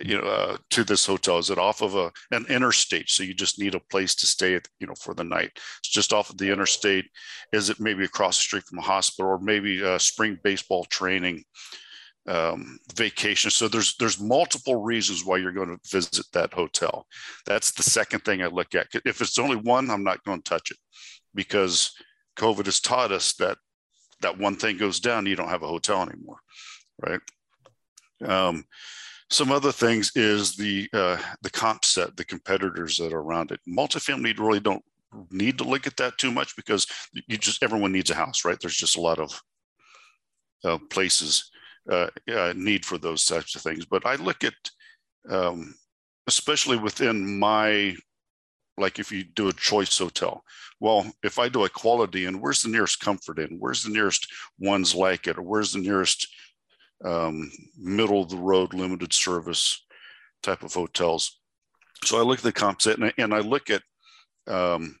you 0.00 0.20
know 0.20 0.26
uh, 0.26 0.56
to 0.70 0.84
this 0.84 1.06
hotel? 1.06 1.38
Is 1.38 1.50
it 1.50 1.58
off 1.58 1.82
of 1.82 1.94
a 1.94 2.10
an 2.30 2.46
interstate? 2.48 3.10
So 3.10 3.22
you 3.22 3.34
just 3.34 3.58
need 3.58 3.74
a 3.74 3.80
place 3.90 4.14
to 4.16 4.26
stay 4.26 4.54
at, 4.54 4.66
you 4.78 4.86
know 4.86 4.94
for 4.94 5.14
the 5.14 5.24
night. 5.24 5.50
It's 5.54 5.88
just 5.88 6.12
off 6.12 6.30
of 6.30 6.38
the 6.38 6.52
interstate. 6.52 7.06
Is 7.52 7.70
it 7.70 7.80
maybe 7.80 8.04
across 8.04 8.36
the 8.36 8.42
street 8.42 8.64
from 8.64 8.78
a 8.78 8.82
hospital 8.82 9.30
or 9.30 9.38
maybe 9.38 9.82
a 9.82 9.98
spring 9.98 10.38
baseball 10.42 10.84
training 10.84 11.44
um, 12.26 12.78
vacation? 12.94 13.50
So 13.50 13.68
there's 13.68 13.96
there's 13.98 14.20
multiple 14.20 14.82
reasons 14.82 15.24
why 15.24 15.38
you're 15.38 15.52
going 15.52 15.76
to 15.76 15.90
visit 15.90 16.26
that 16.32 16.52
hotel. 16.52 17.06
That's 17.46 17.72
the 17.72 17.82
second 17.82 18.20
thing 18.20 18.42
i 18.42 18.46
look 18.46 18.74
at. 18.74 18.88
If 19.04 19.20
it's 19.20 19.38
only 19.38 19.56
one 19.56 19.90
i'm 19.90 20.04
not 20.04 20.24
going 20.24 20.42
to 20.42 20.48
touch 20.48 20.70
it 20.70 20.78
because 21.34 21.92
covid 22.36 22.66
has 22.66 22.80
taught 22.80 23.12
us 23.12 23.34
that 23.34 23.58
that 24.22 24.38
one 24.38 24.54
thing 24.54 24.76
goes 24.76 25.00
down 25.00 25.26
you 25.26 25.36
don't 25.36 25.48
have 25.48 25.62
a 25.62 25.68
hotel 25.68 26.02
anymore 26.02 26.38
right? 27.02 27.20
Um, 28.24 28.64
some 29.30 29.52
other 29.52 29.72
things 29.72 30.10
is 30.16 30.56
the 30.56 30.88
uh, 30.92 31.16
the 31.42 31.50
comp 31.50 31.84
set, 31.84 32.16
the 32.16 32.24
competitors 32.24 32.96
that 32.96 33.12
are 33.12 33.20
around 33.20 33.52
it. 33.52 33.60
Multifamily 33.68 34.38
really 34.38 34.60
don't 34.60 34.84
need 35.30 35.58
to 35.58 35.64
look 35.64 35.86
at 35.86 35.96
that 35.96 36.18
too 36.18 36.30
much 36.30 36.54
because 36.56 36.86
you 37.12 37.36
just 37.36 37.62
everyone 37.62 37.92
needs 37.92 38.10
a 38.10 38.14
house, 38.14 38.44
right? 38.44 38.58
There's 38.60 38.76
just 38.76 38.96
a 38.96 39.00
lot 39.00 39.18
of 39.18 39.40
uh, 40.64 40.78
places 40.90 41.50
uh, 41.90 42.08
uh, 42.32 42.52
need 42.56 42.84
for 42.84 42.98
those 42.98 43.24
types 43.24 43.54
of 43.54 43.62
things. 43.62 43.84
But 43.84 44.04
I 44.06 44.16
look 44.16 44.44
at, 44.44 44.54
um, 45.28 45.74
especially 46.26 46.76
within 46.76 47.38
my, 47.38 47.94
like 48.76 48.98
if 48.98 49.10
you 49.12 49.24
do 49.24 49.48
a 49.48 49.52
choice 49.52 49.96
hotel, 49.98 50.42
well, 50.80 51.10
if 51.22 51.38
I 51.38 51.48
do 51.48 51.64
a 51.64 51.68
quality 51.68 52.26
and 52.26 52.40
where's 52.40 52.62
the 52.62 52.68
nearest 52.68 53.00
Comfort 53.00 53.38
Inn? 53.38 53.56
Where's 53.58 53.82
the 53.82 53.90
nearest 53.90 54.26
ones 54.58 54.94
like 54.94 55.26
it? 55.26 55.38
Or 55.38 55.42
where's 55.42 55.72
the 55.72 55.80
nearest 55.80 56.26
um, 57.04 57.50
middle 57.78 58.22
of 58.22 58.30
the 58.30 58.36
road 58.36 58.74
limited 58.74 59.12
service 59.12 59.84
type 60.42 60.62
of 60.62 60.74
hotels? 60.74 61.40
So 62.04 62.18
I 62.18 62.22
look 62.22 62.38
at 62.38 62.44
the 62.44 62.52
comp 62.52 62.82
set 62.82 62.96
and 62.96 63.06
I, 63.06 63.12
and 63.18 63.34
I 63.34 63.40
look 63.40 63.70
at 63.70 63.82
um, 64.46 64.98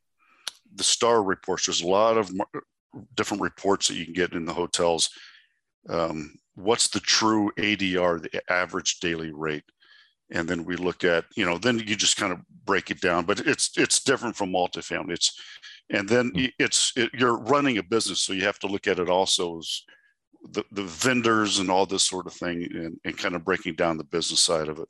the 0.74 0.84
star 0.84 1.22
reports. 1.22 1.66
There's 1.66 1.82
a 1.82 1.86
lot 1.86 2.16
of 2.16 2.30
different 3.16 3.42
reports 3.42 3.88
that 3.88 3.96
you 3.96 4.04
can 4.04 4.14
get 4.14 4.32
in 4.32 4.44
the 4.44 4.52
hotels. 4.52 5.10
Um, 5.88 6.34
what's 6.54 6.88
the 6.88 7.00
true 7.00 7.50
ADR, 7.58 8.22
the 8.22 8.42
average 8.52 9.00
daily 9.00 9.32
rate? 9.32 9.64
And 10.32 10.48
then 10.48 10.64
we 10.64 10.76
look 10.76 11.02
at, 11.02 11.24
you 11.36 11.44
know, 11.44 11.58
then 11.58 11.78
you 11.78 11.96
just 11.96 12.16
kind 12.16 12.32
of 12.32 12.40
break 12.64 12.90
it 12.90 13.00
down, 13.00 13.24
but 13.24 13.40
it's 13.40 13.76
it's 13.76 14.04
different 14.04 14.36
from 14.36 14.52
multifamily. 14.52 15.14
It's 15.14 15.40
and 15.90 16.08
then 16.08 16.30
hmm. 16.34 16.44
it's 16.58 16.92
it, 16.96 17.10
you're 17.14 17.38
running 17.38 17.78
a 17.78 17.82
business, 17.82 18.20
so 18.20 18.32
you 18.32 18.42
have 18.42 18.60
to 18.60 18.68
look 18.68 18.86
at 18.86 19.00
it 19.00 19.08
also 19.08 19.58
as 19.58 19.82
the, 20.52 20.64
the 20.72 20.82
vendors 20.82 21.58
and 21.58 21.70
all 21.70 21.86
this 21.86 22.04
sort 22.04 22.26
of 22.26 22.32
thing 22.32 22.66
and, 22.74 23.00
and 23.04 23.18
kind 23.18 23.34
of 23.34 23.44
breaking 23.44 23.74
down 23.74 23.98
the 23.98 24.04
business 24.04 24.40
side 24.40 24.68
of 24.68 24.78
it. 24.78 24.88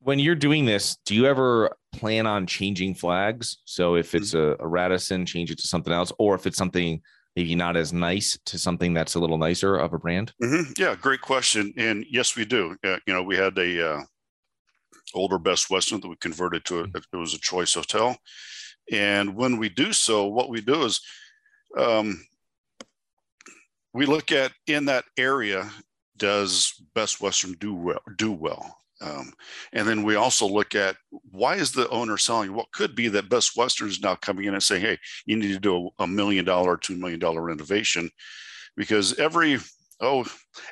When 0.00 0.18
you're 0.18 0.34
doing 0.34 0.66
this, 0.66 0.96
do 1.06 1.14
you 1.14 1.26
ever 1.26 1.74
plan 1.94 2.26
on 2.26 2.46
changing 2.46 2.94
flags? 2.94 3.58
So 3.64 3.96
if 3.96 4.14
it's 4.14 4.34
mm-hmm. 4.34 4.62
a, 4.62 4.66
a 4.66 4.68
Radisson, 4.68 5.24
change 5.24 5.50
it 5.50 5.58
to 5.58 5.66
something 5.66 5.92
else, 5.92 6.12
or 6.18 6.34
if 6.34 6.46
it's 6.46 6.58
something 6.58 7.00
maybe 7.36 7.54
not 7.54 7.76
as 7.76 7.92
nice 7.92 8.38
to 8.46 8.58
something 8.58 8.94
that's 8.94 9.14
a 9.14 9.20
little 9.20 9.38
nicer 9.38 9.76
of 9.76 9.92
a 9.92 9.98
brand? 9.98 10.32
Mm-hmm. 10.42 10.72
Yeah, 10.76 10.94
great 10.94 11.20
question. 11.20 11.72
And 11.76 12.04
yes, 12.08 12.36
we 12.36 12.44
do. 12.44 12.76
Uh, 12.84 12.98
you 13.06 13.14
know, 13.14 13.22
we 13.22 13.36
had 13.36 13.56
a 13.58 13.94
uh, 13.94 14.02
older 15.14 15.38
Best 15.38 15.70
Western 15.70 16.00
that 16.00 16.08
we 16.08 16.16
converted 16.16 16.64
to 16.66 16.80
a, 16.80 16.88
mm. 16.88 17.04
it 17.12 17.16
was 17.16 17.34
a 17.34 17.40
choice 17.40 17.74
hotel. 17.74 18.16
And 18.92 19.34
when 19.34 19.56
we 19.56 19.68
do 19.68 19.92
so, 19.92 20.26
what 20.26 20.50
we 20.50 20.60
do 20.60 20.84
is 20.84 21.00
um, 21.78 22.24
we 23.94 24.06
look 24.06 24.32
at 24.32 24.52
in 24.66 24.84
that 24.86 25.04
area, 25.16 25.70
does 26.16 26.74
Best 26.94 27.20
Western 27.20 27.52
do 27.54 27.74
well? 27.74 28.00
Do 28.18 28.32
well? 28.32 28.76
Um, 29.00 29.32
and 29.72 29.86
then 29.86 30.02
we 30.02 30.14
also 30.14 30.46
look 30.46 30.74
at 30.74 30.96
why 31.30 31.56
is 31.56 31.72
the 31.72 31.88
owner 31.88 32.16
selling? 32.16 32.52
What 32.52 32.72
could 32.72 32.94
be 32.94 33.08
that 33.08 33.28
Best 33.28 33.56
Western 33.56 33.88
is 33.88 34.00
now 34.00 34.14
coming 34.16 34.46
in 34.46 34.54
and 34.54 34.62
saying, 34.62 34.82
"Hey, 34.82 34.98
you 35.26 35.36
need 35.36 35.52
to 35.52 35.60
do 35.60 35.90
a, 35.98 36.04
a 36.04 36.06
million 36.06 36.44
dollar, 36.44 36.76
two 36.76 36.96
million 36.96 37.20
dollar 37.20 37.42
renovation," 37.42 38.10
because 38.76 39.18
every 39.18 39.58
oh 40.00 40.24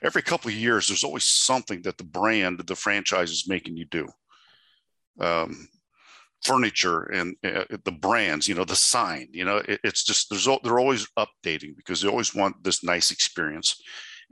every 0.02 0.22
couple 0.22 0.48
of 0.50 0.56
years 0.56 0.88
there's 0.88 1.04
always 1.04 1.24
something 1.24 1.82
that 1.82 1.98
the 1.98 2.04
brand, 2.04 2.60
the 2.60 2.76
franchise 2.76 3.30
is 3.30 3.48
making 3.48 3.76
you 3.76 3.86
do. 3.86 4.08
Um, 5.20 5.68
furniture 6.42 7.02
and 7.04 7.36
uh, 7.44 7.64
the 7.84 7.92
brands, 7.92 8.48
you 8.48 8.54
know, 8.54 8.64
the 8.64 8.76
sign, 8.76 9.28
you 9.32 9.44
know, 9.44 9.58
it, 9.58 9.80
it's 9.84 10.04
just 10.04 10.28
there's 10.28 10.48
they're 10.62 10.78
always 10.78 11.06
updating 11.18 11.76
because 11.76 12.00
they 12.00 12.08
always 12.08 12.34
want 12.34 12.62
this 12.62 12.82
nice 12.82 13.10
experience 13.10 13.80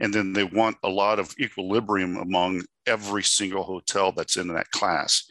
and 0.00 0.12
then 0.12 0.32
they 0.32 0.44
want 0.44 0.76
a 0.82 0.88
lot 0.88 1.18
of 1.18 1.34
equilibrium 1.38 2.16
among 2.16 2.62
every 2.86 3.22
single 3.22 3.62
hotel 3.62 4.12
that's 4.12 4.36
in 4.36 4.48
that 4.48 4.70
class. 4.70 5.30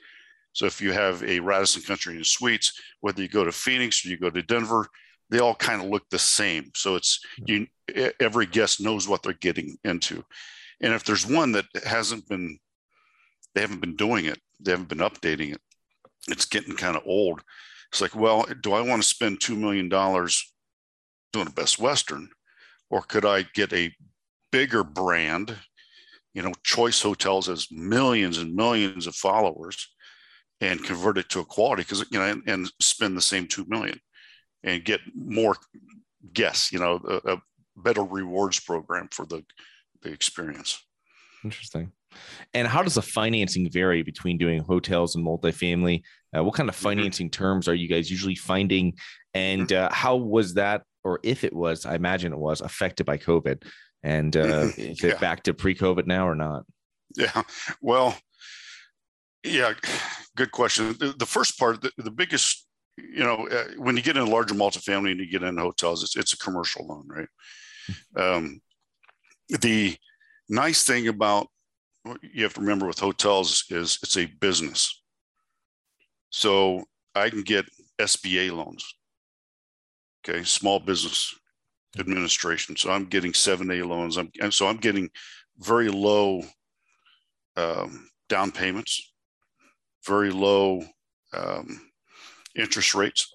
So 0.53 0.65
if 0.65 0.81
you 0.81 0.91
have 0.91 1.23
a 1.23 1.39
Radisson 1.39 1.81
Country 1.81 2.15
and 2.15 2.25
Suites, 2.25 2.79
whether 3.01 3.21
you 3.21 3.27
go 3.27 3.43
to 3.43 3.51
Phoenix 3.51 4.05
or 4.05 4.09
you 4.09 4.17
go 4.17 4.29
to 4.29 4.41
Denver, 4.41 4.87
they 5.29 5.39
all 5.39 5.55
kind 5.55 5.81
of 5.81 5.89
look 5.89 6.09
the 6.09 6.19
same. 6.19 6.71
So 6.75 6.95
it's 6.95 7.19
you 7.45 7.67
every 8.19 8.45
guest 8.45 8.81
knows 8.81 9.07
what 9.07 9.23
they're 9.23 9.33
getting 9.33 9.77
into. 9.83 10.23
And 10.81 10.93
if 10.93 11.03
there's 11.03 11.27
one 11.27 11.51
that 11.53 11.65
hasn't 11.85 12.27
been 12.27 12.57
they 13.53 13.61
haven't 13.61 13.81
been 13.81 13.95
doing 13.95 14.25
it, 14.25 14.39
they 14.59 14.71
haven't 14.71 14.89
been 14.89 14.99
updating 14.99 15.53
it, 15.53 15.61
it's 16.31 16.45
getting 16.45 16.75
kind 16.75 16.95
of 16.95 17.03
old. 17.05 17.41
It's 17.91 18.01
like, 18.01 18.15
well, 18.15 18.45
do 18.61 18.73
I 18.73 18.81
want 18.81 19.01
to 19.01 19.07
spend 19.07 19.41
two 19.41 19.55
million 19.55 19.89
dollars 19.89 20.53
doing 21.33 21.47
a 21.47 21.51
Best 21.51 21.79
Western, 21.79 22.29
or 22.89 23.01
could 23.01 23.25
I 23.25 23.43
get 23.53 23.73
a 23.73 23.93
bigger 24.51 24.83
brand, 24.83 25.55
you 26.33 26.41
know, 26.41 26.53
Choice 26.63 27.01
Hotels 27.01 27.47
has 27.47 27.67
millions 27.71 28.37
and 28.37 28.55
millions 28.55 29.07
of 29.07 29.15
followers 29.15 29.89
and 30.61 30.83
convert 30.83 31.17
it 31.17 31.29
to 31.29 31.39
a 31.39 31.45
quality 31.45 31.83
because, 31.83 32.05
you 32.11 32.19
know, 32.19 32.25
and, 32.25 32.43
and, 32.47 32.71
spend 32.81 33.15
the 33.15 33.21
same 33.21 33.47
2 33.47 33.65
million 33.67 33.99
and 34.63 34.83
get 34.83 34.99
more 35.15 35.55
guests, 36.33 36.71
you 36.71 36.79
know, 36.79 36.99
a, 37.07 37.33
a 37.33 37.41
better 37.77 38.03
rewards 38.03 38.59
program 38.59 39.07
for 39.11 39.25
the, 39.25 39.43
the 40.01 40.11
experience. 40.11 40.83
Interesting. 41.43 41.91
And 42.53 42.67
how 42.67 42.83
does 42.83 42.95
the 42.95 43.01
financing 43.01 43.69
vary 43.71 44.03
between 44.03 44.37
doing 44.37 44.61
hotels 44.61 45.15
and 45.15 45.25
multifamily? 45.25 46.01
Uh, 46.35 46.43
what 46.43 46.55
kind 46.55 46.69
of 46.69 46.75
mm-hmm. 46.75 46.83
financing 46.83 47.29
terms 47.29 47.67
are 47.67 47.75
you 47.75 47.87
guys 47.87 48.09
usually 48.09 48.35
finding? 48.35 48.93
And 49.33 49.67
mm-hmm. 49.67 49.85
uh, 49.85 49.93
how 49.93 50.15
was 50.15 50.55
that, 50.55 50.83
or 51.03 51.19
if 51.23 51.43
it 51.43 51.53
was, 51.53 51.85
I 51.85 51.95
imagine 51.95 52.33
it 52.33 52.39
was 52.39 52.61
affected 52.61 53.05
by 53.05 53.17
COVID? 53.17 53.63
And 54.03 54.35
uh, 54.35 54.45
mm-hmm. 54.45 54.81
is 54.81 55.03
it 55.03 55.19
back 55.19 55.43
to 55.43 55.53
pre-COVID 55.53 56.07
now 56.07 56.27
or 56.27 56.35
not? 56.35 56.63
Yeah, 57.17 57.41
well, 57.81 58.17
yeah, 59.43 59.73
good 60.35 60.51
question. 60.51 60.95
The, 60.99 61.15
the 61.17 61.25
first 61.25 61.57
part, 61.57 61.81
the, 61.81 61.91
the, 61.97 62.11
biggest, 62.11 62.67
you 62.97 63.23
know, 63.23 63.47
uh, 63.47 63.65
when 63.77 63.97
you 63.97 64.03
get 64.03 64.15
in 64.15 64.23
a 64.23 64.29
larger 64.29 64.53
multifamily 64.53 65.11
and 65.11 65.19
you 65.19 65.29
get 65.29 65.43
in 65.43 65.57
hotels, 65.57 66.03
it's, 66.03 66.15
it's 66.15 66.33
a 66.33 66.37
commercial 66.37 66.85
loan, 66.87 67.07
right? 67.07 67.27
Um, 68.15 68.61
the 69.47 69.95
nice 70.49 70.83
thing 70.83 71.07
about 71.07 71.47
you 72.21 72.43
have 72.43 72.53
to 72.53 72.61
remember 72.61 72.87
with 72.87 72.99
hotels 72.99 73.65
is 73.69 73.99
it's 74.03 74.17
a 74.17 74.25
business. 74.25 74.98
So 76.29 76.83
I 77.15 77.29
can 77.29 77.41
get 77.41 77.65
SBA 77.99 78.51
loans, 78.55 78.85
okay, 80.27 80.43
small 80.43 80.79
business 80.79 81.33
administration. 81.97 82.75
So 82.75 82.91
I'm 82.91 83.05
getting 83.05 83.31
7A 83.31 83.87
loans. 83.87 84.17
I'm, 84.17 84.29
and 84.41 84.53
so 84.53 84.67
I'm 84.67 84.77
getting 84.77 85.09
very 85.57 85.89
low 85.89 86.43
um, 87.57 88.09
down 88.29 88.51
payments, 88.51 89.11
very 90.05 90.29
low 90.29 90.83
um, 91.33 91.89
interest 92.55 92.95
rates. 92.95 93.33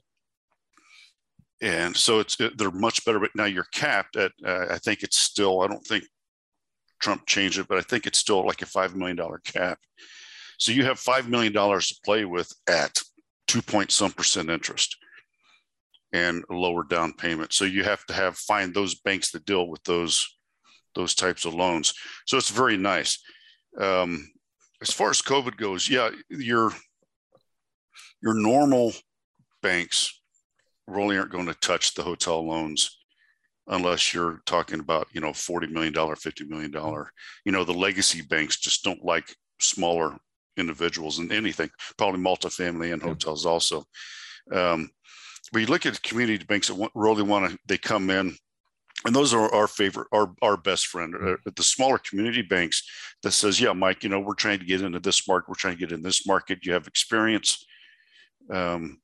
And 1.60 1.96
so 1.96 2.20
it's 2.20 2.36
they're 2.36 2.70
much 2.70 3.04
better. 3.04 3.20
But 3.20 3.34
now 3.34 3.44
you're 3.44 3.66
capped 3.72 4.16
at 4.16 4.32
uh, 4.44 4.66
I 4.70 4.78
think 4.78 5.02
it's 5.02 5.18
still 5.18 5.62
I 5.62 5.66
don't 5.66 5.86
think 5.86 6.04
Trump 7.00 7.26
changed 7.26 7.58
it, 7.58 7.68
but 7.68 7.78
I 7.78 7.80
think 7.80 8.06
it's 8.06 8.18
still 8.18 8.44
like 8.46 8.60
a 8.60 8.66
five 8.66 8.94
million 8.94 9.16
dollar 9.16 9.40
cap. 9.44 9.78
So 10.58 10.72
you 10.72 10.84
have 10.84 10.98
five 10.98 11.28
million 11.28 11.52
dollars 11.52 11.88
to 11.88 12.00
play 12.04 12.24
with 12.24 12.52
at 12.68 12.98
two 13.46 13.62
point 13.62 13.90
some 13.90 14.12
percent 14.12 14.50
interest 14.50 14.96
and 16.12 16.44
lower 16.48 16.84
down 16.84 17.12
payment. 17.12 17.52
So 17.52 17.64
you 17.64 17.84
have 17.84 18.04
to 18.06 18.14
have 18.14 18.36
find 18.36 18.72
those 18.72 18.94
banks 18.94 19.30
that 19.32 19.46
deal 19.46 19.68
with 19.68 19.82
those 19.84 20.26
those 20.94 21.14
types 21.14 21.44
of 21.44 21.54
loans. 21.54 21.92
So 22.26 22.38
it's 22.38 22.50
very 22.50 22.76
nice. 22.76 23.18
Um, 23.78 24.30
as 24.80 24.90
far 24.90 25.10
as 25.10 25.20
COVID 25.20 25.56
goes, 25.56 25.88
yeah, 25.88 26.10
your 26.28 26.72
your 28.22 28.34
normal 28.34 28.92
banks 29.62 30.20
really 30.86 31.16
aren't 31.16 31.32
going 31.32 31.46
to 31.46 31.54
touch 31.54 31.94
the 31.94 32.02
hotel 32.02 32.46
loans 32.46 32.98
unless 33.68 34.12
you're 34.12 34.40
talking 34.44 34.80
about 34.80 35.08
you 35.12 35.20
know 35.20 35.32
40 35.32 35.68
million 35.68 35.92
dollar 35.92 36.16
50 36.16 36.44
million 36.44 36.70
dollar 36.70 37.10
you 37.46 37.52
know 37.52 37.64
the 37.64 37.72
legacy 37.72 38.20
banks 38.20 38.58
just 38.58 38.84
don't 38.84 39.02
like 39.02 39.34
smaller 39.58 40.18
individuals 40.56 41.18
and 41.18 41.32
anything 41.32 41.70
probably 41.96 42.20
multifamily 42.20 42.92
and 42.92 43.02
hotels 43.02 43.46
also. 43.46 43.84
Um, 44.52 44.90
but 45.52 45.60
you 45.60 45.66
look 45.66 45.86
at 45.86 46.02
community 46.02 46.44
banks 46.44 46.68
that 46.68 46.90
really 46.94 47.22
want 47.22 47.50
to 47.50 47.58
they 47.66 47.78
come 47.78 48.10
in 48.10 48.34
and 49.04 49.14
those 49.14 49.34
are 49.34 49.52
our 49.54 49.66
favorite 49.68 50.08
our, 50.12 50.32
our 50.40 50.56
best 50.56 50.86
friend 50.86 51.14
uh, 51.14 51.36
the 51.54 51.62
smaller 51.62 51.98
community 51.98 52.40
banks 52.40 52.82
that 53.22 53.32
says 53.32 53.60
yeah 53.60 53.72
mike 53.72 54.02
you 54.02 54.08
know 54.08 54.20
we're 54.20 54.34
trying 54.34 54.58
to 54.58 54.64
get 54.64 54.80
into 54.80 54.98
this 55.00 55.28
market 55.28 55.48
we're 55.48 55.54
trying 55.54 55.74
to 55.74 55.80
get 55.80 55.92
in 55.92 56.02
this 56.02 56.26
market 56.26 56.64
you 56.64 56.72
have 56.72 56.86
experience 56.86 57.64
um, 58.50 58.98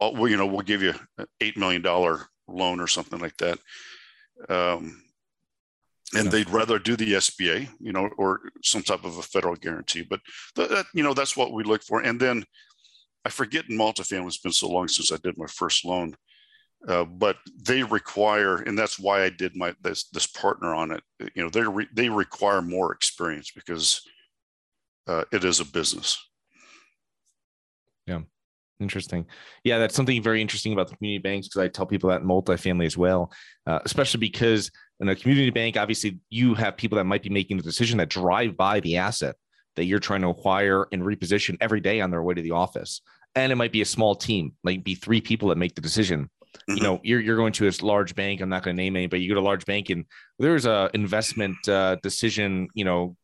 well, 0.00 0.28
you 0.28 0.36
know 0.36 0.46
we'll 0.46 0.60
give 0.60 0.82
you 0.82 0.94
an 1.18 1.26
eight 1.40 1.56
million 1.56 1.82
dollar 1.82 2.26
loan 2.48 2.80
or 2.80 2.86
something 2.86 3.18
like 3.20 3.36
that. 3.38 3.58
Um, 4.48 5.02
and 6.16 6.30
they'd 6.30 6.50
rather 6.50 6.78
do 6.78 6.96
the 6.96 7.14
SBA, 7.14 7.68
you 7.80 7.92
know, 7.92 8.08
or 8.18 8.40
some 8.62 8.82
type 8.82 9.04
of 9.04 9.18
a 9.18 9.22
federal 9.22 9.56
guarantee. 9.56 10.02
But 10.02 10.20
that, 10.56 10.86
you 10.94 11.02
know, 11.02 11.14
that's 11.14 11.36
what 11.36 11.52
we 11.52 11.64
look 11.64 11.82
for. 11.82 12.00
And 12.00 12.20
then 12.20 12.44
I 13.24 13.30
forget 13.30 13.64
in 13.68 13.78
multifamily, 13.78 14.26
it's 14.26 14.38
been 14.38 14.52
so 14.52 14.68
long 14.68 14.88
since 14.88 15.12
I 15.12 15.16
did 15.22 15.38
my 15.38 15.46
first 15.46 15.84
loan, 15.84 16.14
uh, 16.86 17.04
but 17.04 17.36
they 17.62 17.82
require, 17.82 18.56
and 18.58 18.78
that's 18.78 18.98
why 18.98 19.24
I 19.24 19.30
did 19.30 19.56
my 19.56 19.74
this 19.82 20.08
this 20.10 20.26
partner 20.26 20.74
on 20.74 20.90
it. 20.90 21.02
You 21.34 21.44
know, 21.44 21.48
they 21.48 21.62
re, 21.62 21.88
they 21.92 22.08
require 22.08 22.60
more 22.60 22.92
experience 22.92 23.50
because 23.54 24.02
uh, 25.06 25.24
it 25.32 25.44
is 25.44 25.60
a 25.60 25.64
business. 25.64 26.22
Yeah. 28.06 28.20
Interesting. 28.80 29.24
Yeah, 29.62 29.78
that's 29.78 29.94
something 29.94 30.20
very 30.20 30.42
interesting 30.42 30.72
about 30.72 30.88
the 30.88 30.96
community 30.96 31.22
banks 31.22 31.46
because 31.46 31.62
I 31.62 31.68
tell 31.68 31.86
people 31.86 32.10
that 32.10 32.22
in 32.22 32.26
multifamily 32.26 32.86
as 32.86 32.98
well, 32.98 33.32
uh, 33.66 33.78
especially 33.84 34.18
because 34.18 34.70
in 35.00 35.08
a 35.08 35.16
community 35.16 35.50
bank, 35.50 35.76
obviously 35.76 36.20
you 36.30 36.54
have 36.54 36.76
people 36.76 36.96
that 36.96 37.04
might 37.04 37.22
be 37.22 37.30
making 37.30 37.56
the 37.56 37.62
decision 37.62 37.98
that 37.98 38.08
drive 38.08 38.56
by 38.56 38.80
the 38.80 38.96
asset 38.96 39.36
that 39.76 39.84
you're 39.84 39.98
trying 39.98 40.22
to 40.22 40.28
acquire 40.28 40.86
and 40.92 41.02
reposition 41.02 41.56
every 41.60 41.80
day 41.80 42.00
on 42.00 42.10
their 42.10 42.22
way 42.22 42.34
to 42.34 42.42
the 42.42 42.52
office. 42.52 43.00
And 43.34 43.50
it 43.50 43.56
might 43.56 43.72
be 43.72 43.82
a 43.82 43.86
small 43.86 44.14
team, 44.14 44.52
might 44.62 44.84
be 44.84 44.94
three 44.94 45.20
people 45.20 45.48
that 45.48 45.58
make 45.58 45.74
the 45.74 45.80
decision. 45.80 46.30
Mm-hmm. 46.70 46.76
You 46.76 46.82
know, 46.82 47.00
you're, 47.02 47.20
you're 47.20 47.36
going 47.36 47.52
to 47.54 47.68
a 47.68 47.72
large 47.82 48.14
bank. 48.14 48.40
I'm 48.40 48.48
not 48.48 48.62
going 48.62 48.76
to 48.76 48.82
name 48.82 48.94
any, 48.94 49.08
but 49.08 49.20
you 49.20 49.28
go 49.28 49.34
to 49.34 49.40
a 49.40 49.42
large 49.42 49.66
bank 49.66 49.90
and 49.90 50.04
there's 50.38 50.66
a 50.66 50.88
investment 50.94 51.68
uh, 51.68 51.96
decision, 52.02 52.68
you 52.74 52.84
know, 52.84 53.16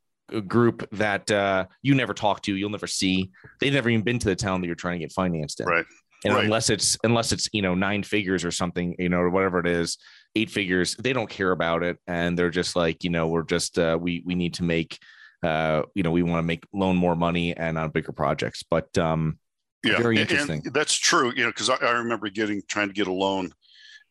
group 0.47 0.89
that 0.93 1.31
uh, 1.31 1.67
you 1.83 1.95
never 1.95 2.15
talk 2.15 2.43
to, 2.43 2.55
you'll 2.55 2.71
never 2.71 2.87
see. 2.87 3.31
They've 3.61 3.73
never 3.73 3.91
even 3.91 4.05
been 4.05 4.19
to 4.21 4.29
the 4.29 4.37
town 4.37 4.61
that 4.61 4.67
you're 4.67 4.77
trying 4.77 5.01
to 5.01 5.05
get 5.05 5.13
financed 5.13 5.61
in. 5.61 5.67
Right. 5.67 5.85
And 6.25 6.35
right. 6.35 6.45
unless 6.45 6.69
it's 6.69 6.99
unless 7.03 7.33
it's 7.33 7.49
you 7.53 7.63
know 7.63 7.75
nine 7.75 8.03
figures 8.03 8.45
or 8.45 8.51
something, 8.51 8.95
you 8.99 9.09
know, 9.09 9.19
or 9.19 9.31
whatever 9.31 9.59
it 9.59 9.67
is, 9.67 9.97
eight 10.35 10.51
figures, 10.51 10.97
they 10.97 11.13
don't 11.13 11.29
care 11.29 11.51
about 11.51 11.83
it, 11.83 11.99
and 12.07 12.39
they're 12.39 12.51
just 12.51 12.77
like, 12.77 13.05
you 13.05 13.11
know, 13.11 13.29
we're 13.29 13.43
just 13.43 13.79
uh, 13.79 13.99
we 14.01 14.23
we 14.25 14.35
need 14.35 14.55
to 14.55 14.63
make, 14.63 14.99
uh, 15.43 15.83
you 15.95 16.03
know, 16.03 16.11
we 16.11 16.23
want 16.23 16.39
to 16.39 16.47
make 16.47 16.65
loan 16.73 16.97
more 16.97 17.17
money 17.17 17.57
and 17.57 17.79
on 17.79 17.91
bigger 17.91 18.13
projects. 18.13 18.63
But 18.63 18.97
um, 18.99 19.39
yeah, 19.85 19.97
very 19.99 20.21
interesting. 20.21 20.63
And 20.65 20.75
that's 20.75 20.95
true. 20.95 21.33
You 21.35 21.45
know, 21.45 21.51
because 21.51 21.71
I, 21.71 21.77
I 21.77 21.91
remember 21.93 22.29
getting 22.31 22.63
trying 22.69 22.89
to 22.89 22.95
get 22.95 23.07
a 23.07 23.13
loan, 23.13 23.53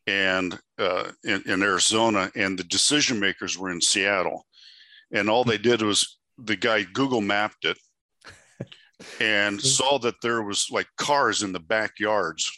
and 0.07 0.59
uh, 0.77 1.11
in, 1.23 1.43
in 1.45 1.63
Arizona, 1.63 2.31
and 2.35 2.57
the 2.57 2.63
decision 2.63 3.19
makers 3.19 3.57
were 3.57 3.71
in 3.71 3.81
Seattle, 3.81 4.45
and 5.11 5.29
all 5.29 5.43
they 5.43 5.57
did 5.57 5.81
was 5.81 6.19
the 6.37 6.55
guy 6.55 6.83
Google 6.83 7.21
mapped 7.21 7.65
it 7.65 7.77
and 9.19 9.61
saw 9.61 9.99
that 9.99 10.21
there 10.21 10.41
was 10.41 10.67
like 10.71 10.87
cars 10.97 11.43
in 11.43 11.51
the 11.51 11.59
backyards 11.59 12.51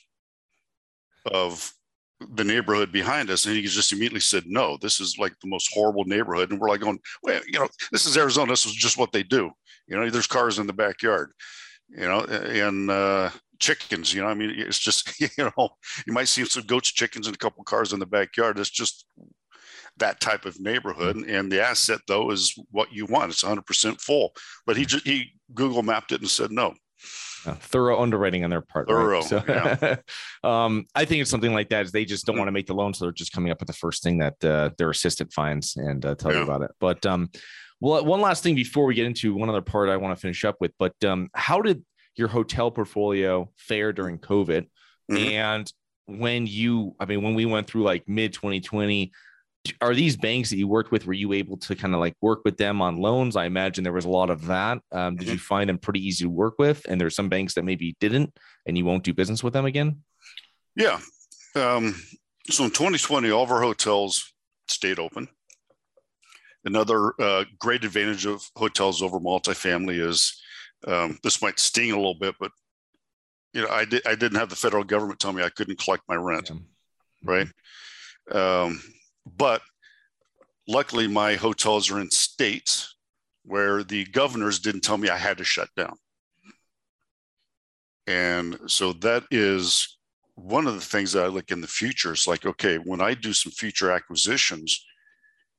of 1.25 1.71
the 2.33 2.43
neighborhood 2.43 2.91
behind 2.91 3.29
us 3.29 3.45
and 3.45 3.55
he 3.55 3.61
just 3.61 3.91
immediately 3.91 4.19
said 4.19 4.43
no 4.47 4.77
this 4.81 4.99
is 4.99 5.17
like 5.17 5.33
the 5.41 5.47
most 5.47 5.69
horrible 5.73 6.05
neighborhood 6.05 6.51
and 6.51 6.59
we're 6.59 6.69
like 6.69 6.81
going 6.81 6.99
well 7.23 7.41
you 7.47 7.59
know 7.59 7.67
this 7.91 8.05
is 8.05 8.17
arizona 8.17 8.51
this 8.51 8.65
is 8.65 8.73
just 8.73 8.97
what 8.97 9.11
they 9.11 9.23
do 9.23 9.51
you 9.87 9.97
know 9.97 10.09
there's 10.09 10.27
cars 10.27 10.59
in 10.59 10.67
the 10.67 10.73
backyard 10.73 11.31
you 11.89 12.07
know 12.07 12.19
and 12.21 12.89
uh 12.89 13.29
chickens 13.59 14.13
you 14.13 14.21
know 14.21 14.27
i 14.27 14.33
mean 14.33 14.51
it's 14.55 14.79
just 14.79 15.19
you 15.37 15.51
know 15.57 15.69
you 16.05 16.13
might 16.13 16.27
see 16.27 16.43
some 16.45 16.63
goats 16.63 16.91
chickens 16.91 17.27
and 17.27 17.35
a 17.35 17.39
couple 17.39 17.63
cars 17.63 17.93
in 17.93 17.99
the 17.99 18.05
backyard 18.05 18.59
it's 18.59 18.69
just 18.69 19.05
that 19.97 20.19
type 20.19 20.45
of 20.45 20.59
neighborhood. 20.59 21.15
Mm-hmm. 21.15 21.33
And 21.33 21.51
the 21.51 21.61
asset, 21.61 22.01
though, 22.07 22.31
is 22.31 22.57
what 22.71 22.91
you 22.91 23.05
want. 23.05 23.31
It's 23.31 23.43
100% 23.43 24.01
full. 24.01 24.33
But 24.65 24.77
he 24.77 24.85
just 24.85 25.05
he 25.05 25.31
Google 25.53 25.83
mapped 25.83 26.11
it 26.11 26.21
and 26.21 26.29
said 26.29 26.51
no. 26.51 26.73
Uh, 27.45 27.53
thorough 27.55 27.99
underwriting 28.01 28.43
on 28.43 28.49
their 28.49 28.61
part. 28.61 28.87
Thorough. 28.87 29.19
Right? 29.19 29.23
So, 29.23 29.43
yeah. 29.47 29.95
um, 30.43 30.85
I 30.93 31.05
think 31.05 31.21
it's 31.21 31.31
something 31.31 31.53
like 31.53 31.69
that. 31.69 31.85
Is 31.85 31.91
they 31.91 32.05
just 32.05 32.25
don't 32.25 32.33
mm-hmm. 32.33 32.39
want 32.41 32.47
to 32.49 32.51
make 32.51 32.67
the 32.67 32.75
loan, 32.75 32.93
so 32.93 33.05
they're 33.05 33.11
just 33.11 33.31
coming 33.31 33.51
up 33.51 33.59
with 33.59 33.67
the 33.67 33.73
first 33.73 34.03
thing 34.03 34.19
that 34.19 34.43
uh, 34.43 34.69
their 34.77 34.89
assistant 34.89 35.33
finds 35.33 35.75
and 35.75 36.05
uh, 36.05 36.15
tell 36.15 36.31
yeah. 36.31 36.39
you 36.39 36.43
about 36.43 36.61
it. 36.61 36.71
But 36.79 37.05
um, 37.05 37.29
well, 37.79 38.05
one 38.05 38.21
last 38.21 38.43
thing 38.43 38.55
before 38.55 38.85
we 38.85 38.93
get 38.93 39.07
into 39.07 39.33
one 39.33 39.49
other 39.49 39.61
part, 39.61 39.89
I 39.89 39.97
want 39.97 40.15
to 40.15 40.21
finish 40.21 40.45
up 40.45 40.57
with. 40.59 40.71
But 40.77 40.93
um, 41.03 41.29
how 41.33 41.61
did 41.61 41.83
your 42.15 42.27
hotel 42.27 42.69
portfolio 42.69 43.49
fare 43.57 43.91
during 43.91 44.19
COVID? 44.19 44.67
Mm-hmm. 45.11 45.17
And 45.17 45.73
when 46.05 46.45
you, 46.45 46.95
I 46.99 47.05
mean, 47.05 47.23
when 47.23 47.33
we 47.33 47.45
went 47.45 47.67
through 47.67 47.83
like 47.83 48.07
mid 48.07 48.33
2020 48.33 49.11
are 49.79 49.93
these 49.93 50.17
banks 50.17 50.49
that 50.49 50.57
you 50.57 50.67
worked 50.67 50.91
with 50.91 51.05
were 51.05 51.13
you 51.13 51.33
able 51.33 51.57
to 51.57 51.75
kind 51.75 51.93
of 51.93 51.99
like 51.99 52.15
work 52.21 52.41
with 52.43 52.57
them 52.57 52.81
on 52.81 52.97
loans? 52.97 53.35
I 53.35 53.45
imagine 53.45 53.83
there 53.83 53.93
was 53.93 54.05
a 54.05 54.09
lot 54.09 54.29
of 54.29 54.47
that. 54.47 54.79
Um, 54.91 55.15
did 55.15 55.27
you 55.27 55.35
mm-hmm. 55.35 55.41
find 55.41 55.69
them 55.69 55.77
pretty 55.77 56.05
easy 56.05 56.25
to 56.25 56.29
work 56.29 56.55
with? 56.57 56.85
And 56.89 56.99
there's 56.99 57.15
some 57.15 57.29
banks 57.29 57.53
that 57.53 57.65
maybe 57.65 57.95
didn't 57.99 58.35
and 58.65 58.77
you 58.77 58.85
won't 58.85 59.03
do 59.03 59.13
business 59.13 59.43
with 59.43 59.53
them 59.53 59.65
again? 59.65 60.01
Yeah. 60.75 60.99
Um, 61.55 61.95
so 62.49 62.63
in 62.63 62.71
2020 62.71 63.29
all 63.29 63.43
of 63.43 63.51
our 63.51 63.61
hotels 63.61 64.33
stayed 64.67 64.99
open. 64.99 65.27
Another 66.65 67.13
uh, 67.19 67.45
great 67.59 67.83
advantage 67.83 68.25
of 68.25 68.43
hotels 68.55 69.01
over 69.01 69.19
multifamily 69.19 69.99
is 69.99 70.41
um, 70.87 71.19
this 71.23 71.41
might 71.41 71.59
sting 71.59 71.91
a 71.91 71.95
little 71.95 72.15
bit 72.15 72.33
but 72.39 72.51
you 73.53 73.61
know 73.61 73.69
i 73.69 73.85
did 73.85 74.01
i 74.07 74.15
didn't 74.15 74.39
have 74.39 74.49
the 74.49 74.55
federal 74.55 74.83
government 74.83 75.19
tell 75.19 75.33
me 75.33 75.43
i 75.43 75.49
couldn't 75.49 75.77
collect 75.77 76.03
my 76.07 76.15
rent. 76.15 76.49
Yeah. 76.49 76.57
right? 77.23 77.47
Um, 78.31 78.81
but 79.25 79.61
luckily, 80.67 81.07
my 81.07 81.35
hotels 81.35 81.91
are 81.91 81.99
in 81.99 82.09
states 82.11 82.95
where 83.43 83.83
the 83.83 84.05
governors 84.05 84.59
didn't 84.59 84.81
tell 84.81 84.97
me 84.97 85.09
I 85.09 85.17
had 85.17 85.37
to 85.37 85.43
shut 85.43 85.69
down. 85.75 85.95
And 88.07 88.59
so 88.67 88.93
that 88.93 89.23
is 89.31 89.97
one 90.35 90.67
of 90.67 90.73
the 90.73 90.81
things 90.81 91.11
that 91.13 91.23
I 91.23 91.27
look 91.27 91.51
in 91.51 91.61
the 91.61 91.67
future. 91.67 92.11
It's 92.13 92.27
like, 92.27 92.45
okay, 92.45 92.77
when 92.77 93.01
I 93.01 93.13
do 93.13 93.33
some 93.33 93.51
future 93.51 93.91
acquisitions, 93.91 94.83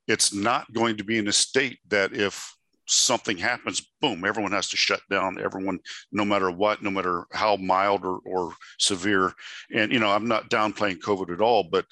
it's 0.08 0.34
not 0.34 0.72
going 0.72 0.96
to 0.96 1.04
be 1.04 1.18
in 1.18 1.28
a 1.28 1.32
state 1.32 1.78
that 1.88 2.14
if 2.14 2.54
something 2.86 3.36
happens, 3.36 3.86
boom, 4.00 4.24
everyone 4.24 4.52
has 4.52 4.68
to 4.70 4.76
shut 4.76 5.00
down. 5.10 5.40
Everyone, 5.40 5.78
no 6.10 6.24
matter 6.24 6.50
what, 6.50 6.82
no 6.82 6.90
matter 6.90 7.26
how 7.32 7.56
mild 7.56 8.04
or, 8.04 8.18
or 8.24 8.54
severe. 8.78 9.32
And, 9.72 9.92
you 9.92 10.00
know, 10.00 10.10
I'm 10.10 10.26
not 10.26 10.50
downplaying 10.50 10.98
COVID 10.98 11.32
at 11.32 11.40
all, 11.40 11.64
but 11.70 11.86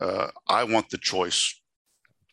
uh, 0.00 0.28
I 0.48 0.64
want 0.64 0.88
the 0.90 0.98
choice 0.98 1.60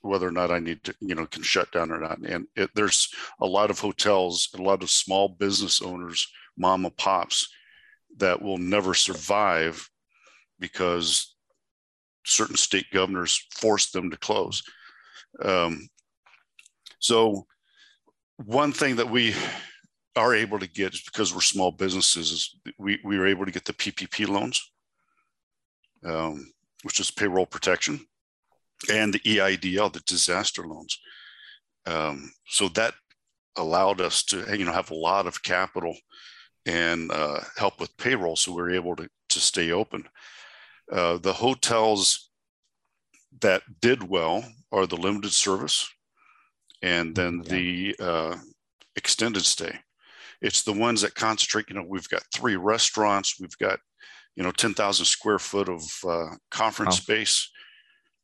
whether 0.01 0.27
or 0.27 0.32
not 0.32 0.51
I 0.51 0.60
need 0.60 0.84
to, 0.86 0.95
you 1.01 1.15
know, 1.15 1.25
can 1.25 1.43
shut 1.43 1.71
down 1.71 1.91
or 1.91 1.99
not. 1.99 2.19
And 2.19 2.47
it, 2.56 2.69
there's 2.75 3.10
a 3.41 3.45
lot 3.45 3.69
of 3.69 3.80
hotels, 3.80 4.49
a 4.58 4.62
lot 4.62 4.84
of 4.84 4.89
small 4.89 5.30
business 5.30 5.82
owners, 5.82 6.27
mom 6.58 6.86
and 6.86 6.95
pops 6.97 7.49
that 8.17 8.41
will 8.41 8.58
never 8.58 8.93
survive 8.93 9.89
because 10.60 11.36
certain 12.25 12.56
state 12.56 12.86
governors 12.91 13.45
forced 13.56 13.93
them 13.93 14.10
to 14.12 14.17
close. 14.17 14.63
Um, 15.43 15.88
so 16.99 17.45
one 18.38 18.71
thing 18.71 18.95
that 18.97 19.10
we 19.10 19.36
are 20.15 20.34
able 20.34 20.60
to 20.60 20.67
get 20.67 20.93
is 20.93 21.01
because 21.01 21.34
we're 21.34 21.41
small 21.41 21.71
businesses 21.71 22.32
is 22.32 22.56
we, 22.80 22.99
we 23.03 23.17
were 23.17 23.27
able 23.27 23.45
to 23.45 23.51
get 23.51 23.65
the 23.65 23.73
PPP 23.73 24.27
loans. 24.27 24.71
Um, 26.03 26.51
which 26.83 26.99
is 26.99 27.11
payroll 27.11 27.45
protection, 27.45 27.99
and 28.91 29.13
the 29.13 29.19
EIDL, 29.19 29.91
the 29.91 30.01
disaster 30.01 30.67
loans. 30.67 30.99
Um, 31.85 32.31
so 32.47 32.69
that 32.69 32.93
allowed 33.57 34.01
us 34.01 34.23
to, 34.25 34.45
you 34.57 34.65
know, 34.65 34.73
have 34.73 34.91
a 34.91 34.95
lot 34.95 35.25
of 35.25 35.41
capital 35.41 35.95
and 36.65 37.11
uh, 37.11 37.39
help 37.55 37.79
with 37.79 37.95
payroll, 37.97 38.35
so 38.35 38.53
we 38.53 38.61
are 38.61 38.71
able 38.71 38.95
to 38.97 39.09
to 39.29 39.39
stay 39.39 39.71
open. 39.71 40.07
Uh, 40.91 41.17
the 41.17 41.33
hotels 41.33 42.29
that 43.41 43.61
did 43.81 44.03
well 44.03 44.43
are 44.71 44.87
the 44.87 44.95
limited 44.95 45.31
service, 45.31 45.87
and 46.81 47.15
then 47.15 47.41
yeah. 47.43 47.51
the 47.51 47.95
uh, 47.99 48.35
extended 48.95 49.43
stay. 49.43 49.79
It's 50.41 50.63
the 50.63 50.73
ones 50.73 51.01
that 51.01 51.15
concentrate. 51.15 51.65
You 51.69 51.75
know, 51.75 51.85
we've 51.87 52.09
got 52.09 52.23
three 52.33 52.55
restaurants, 52.55 53.39
we've 53.39 53.57
got 53.57 53.79
you 54.38 54.43
know 54.43 54.52
10,000 54.52 55.06
square 55.06 55.39
foot 55.39 55.67
of 55.67 55.84
uh, 56.08 56.36
conference 56.52 56.95
wow. 56.97 57.02
space. 57.02 57.52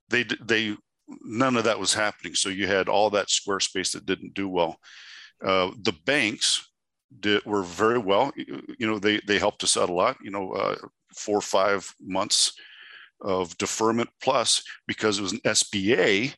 They 0.09 0.23
they 0.41 0.77
none 1.23 1.57
of 1.57 1.63
that 1.63 1.79
was 1.79 1.93
happening. 1.93 2.35
So 2.35 2.49
you 2.49 2.67
had 2.67 2.87
all 2.87 3.09
that 3.09 3.31
square 3.31 3.59
space 3.59 3.91
that 3.91 4.05
didn't 4.05 4.35
do 4.35 4.47
well. 4.47 4.77
Uh, 5.43 5.71
the 5.81 5.95
banks 6.05 6.69
did 7.19 7.43
were 7.45 7.63
very 7.63 7.97
well. 7.97 8.31
You 8.37 8.87
know 8.87 8.99
they 8.99 9.19
they 9.27 9.39
helped 9.39 9.63
us 9.63 9.75
out 9.75 9.89
a 9.89 9.93
lot. 9.93 10.17
You 10.23 10.29
know 10.29 10.51
uh, 10.51 10.75
four 11.17 11.39
or 11.39 11.41
five 11.41 11.91
months 11.99 12.53
of 13.19 13.57
deferment 13.57 14.09
plus 14.21 14.63
because 14.87 15.17
it 15.17 15.23
was 15.23 15.33
an 15.33 15.39
SBA. 15.39 16.35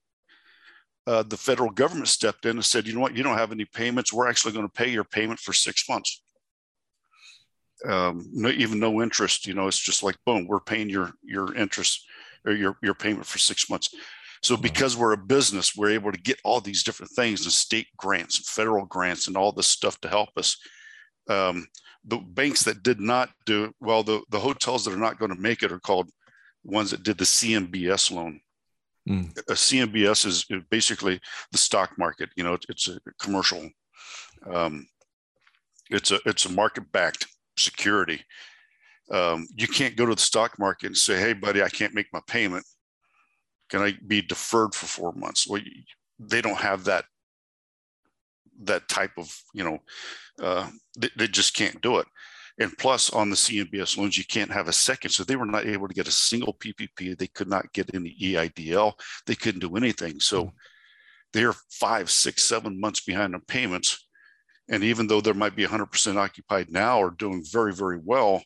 Uh, 1.08 1.24
the 1.24 1.38
federal 1.38 1.70
government 1.70 2.08
stepped 2.08 2.46
in 2.46 2.52
and 2.52 2.66
said, 2.66 2.88
you 2.88 2.94
know 2.94 3.00
what, 3.00 3.16
you 3.16 3.24
don't 3.24 3.38
have 3.38 3.52
any 3.52 3.66
payments. 3.66 4.12
We're 4.12 4.28
actually 4.28 4.54
going 4.54 4.66
to 4.66 4.72
pay 4.72 4.90
your 4.90 5.04
payment 5.04 5.40
for 5.40 5.54
six 5.54 5.88
months 5.88 6.24
um, 7.84 8.28
no, 8.32 8.50
even 8.50 8.80
no 8.80 9.02
interest. 9.02 9.46
You 9.46 9.54
know, 9.54 9.68
it's 9.68 9.80
just 9.80 10.04
like 10.04 10.18
boom, 10.26 10.48
we're 10.48 10.60
paying 10.60 10.90
your 10.90 11.12
your 11.24 11.54
interest 11.56 12.06
or 12.46 12.54
your 12.54 12.78
your 12.82 12.94
payment 12.94 13.26
for 13.26 13.38
six 13.38 13.70
months. 13.70 13.94
So 14.42 14.56
because 14.56 14.96
we're 14.96 15.14
a 15.14 15.18
business, 15.18 15.76
we're 15.76 15.90
able 15.90 16.12
to 16.12 16.20
get 16.20 16.40
all 16.44 16.62
these 16.62 16.84
different 16.84 17.12
things 17.14 17.44
and 17.46 17.52
state 17.52 17.88
grants 17.98 18.38
and 18.38 18.46
federal 18.46 18.86
grants 18.86 19.28
and 19.28 19.36
all 19.36 19.52
this 19.52 19.68
stuff 19.68 20.00
to 20.02 20.08
help 20.08 20.30
us. 20.38 20.58
Um, 21.28 21.68
the 22.06 22.18
banks 22.18 22.64
that 22.64 22.84
did 22.84 23.00
not 23.00 23.30
do 23.46 23.72
well, 23.80 24.04
the, 24.04 24.22
the 24.30 24.40
hotels 24.40 24.86
that 24.86 24.94
are 24.94 24.98
not 24.98 25.18
going 25.18 25.34
to 25.34 25.42
make 25.42 25.64
it 25.64 25.72
are 25.72 25.80
called 25.80 26.10
ones 26.64 26.92
that 26.92 27.04
did 27.04 27.18
the 27.18 27.26
CMBS 27.26 28.12
loan. 28.12 28.40
Mm. 29.10 29.36
A 29.50 29.54
CMBS 29.54 30.26
is 30.26 30.46
basically 30.70 31.20
the 31.52 31.58
stock 31.58 31.98
market. 31.98 32.30
You 32.36 32.44
know, 32.44 32.58
it's 32.70 32.88
a 32.88 33.00
commercial. 33.20 33.68
Um, 34.52 34.88
it's 35.90 36.12
a 36.12 36.20
it's 36.26 36.46
a 36.46 36.52
market 36.52 36.92
backed 36.92 37.28
security. 37.58 38.24
Um, 39.12 39.48
you 39.56 39.68
can't 39.68 39.96
go 39.96 40.06
to 40.06 40.15
the 40.15 40.22
stock 40.22 40.58
market 40.58 40.88
and 40.88 40.98
say, 40.98 41.20
"Hey, 41.20 41.34
buddy, 41.34 41.62
I 41.62 41.70
can't 41.70 41.94
make 41.94 42.08
my 42.12 42.22
payment. 42.28 42.65
Can 43.70 43.82
I 43.82 43.96
be 44.06 44.22
deferred 44.22 44.74
for 44.74 44.88
four 44.88 45.13
months?" 45.13 45.48
Well, 45.48 45.62
they 46.20 46.41
don't 46.41 46.58
have 46.58 46.86
that 46.86 47.06
that 48.63 48.88
type 48.88 49.12
of 49.18 49.36
you 49.54 49.63
know 49.63 49.80
uh, 50.41 50.70
they, 50.98 51.10
they 51.18 51.28
just 51.28 51.56
can't 51.56 51.82
do 51.82 52.00
it 52.00 52.08
and 52.58 52.78
plus 52.78 53.10
on 53.10 53.30
the 53.30 53.36
CMBS 53.36 53.98
loans, 53.98 54.18
you 54.18 54.24
can't 54.24 54.52
have 54.52 54.68
a 54.68 54.74
second. 54.74 55.10
So 55.12 55.24
they 55.24 55.36
were 55.36 55.46
not 55.46 55.65
able 55.65 55.88
to 55.88 55.94
get 55.94 56.08
a 56.08 56.12
single 56.12 56.54
PPP. 56.54 57.18
They 57.18 57.28
could 57.28 57.50
not 57.50 57.72
get 57.74 57.94
any 57.94 58.15
EIDL. 58.22 58.94
They 59.26 59.36
couldn't 59.36 59.60
do 59.60 59.76
anything. 59.76 60.20
So 60.20 60.54
they're 61.34 61.56
five, 61.70 62.10
six, 62.10 62.44
seven 62.44 62.80
months 62.80 63.02
behind 63.02 63.36
on 63.36 63.41
payments. 63.41 64.05
And 64.69 64.84
even 64.84 65.08
though 65.08 65.21
there 65.21 65.34
might 65.34 65.56
be 65.56 65.65
100% 65.65 66.17
occupied 66.17 66.71
now 66.71 66.99
or 66.99 67.12
doing 67.12 67.43
very, 67.51 67.73
very 67.73 67.99
well, 68.04 68.43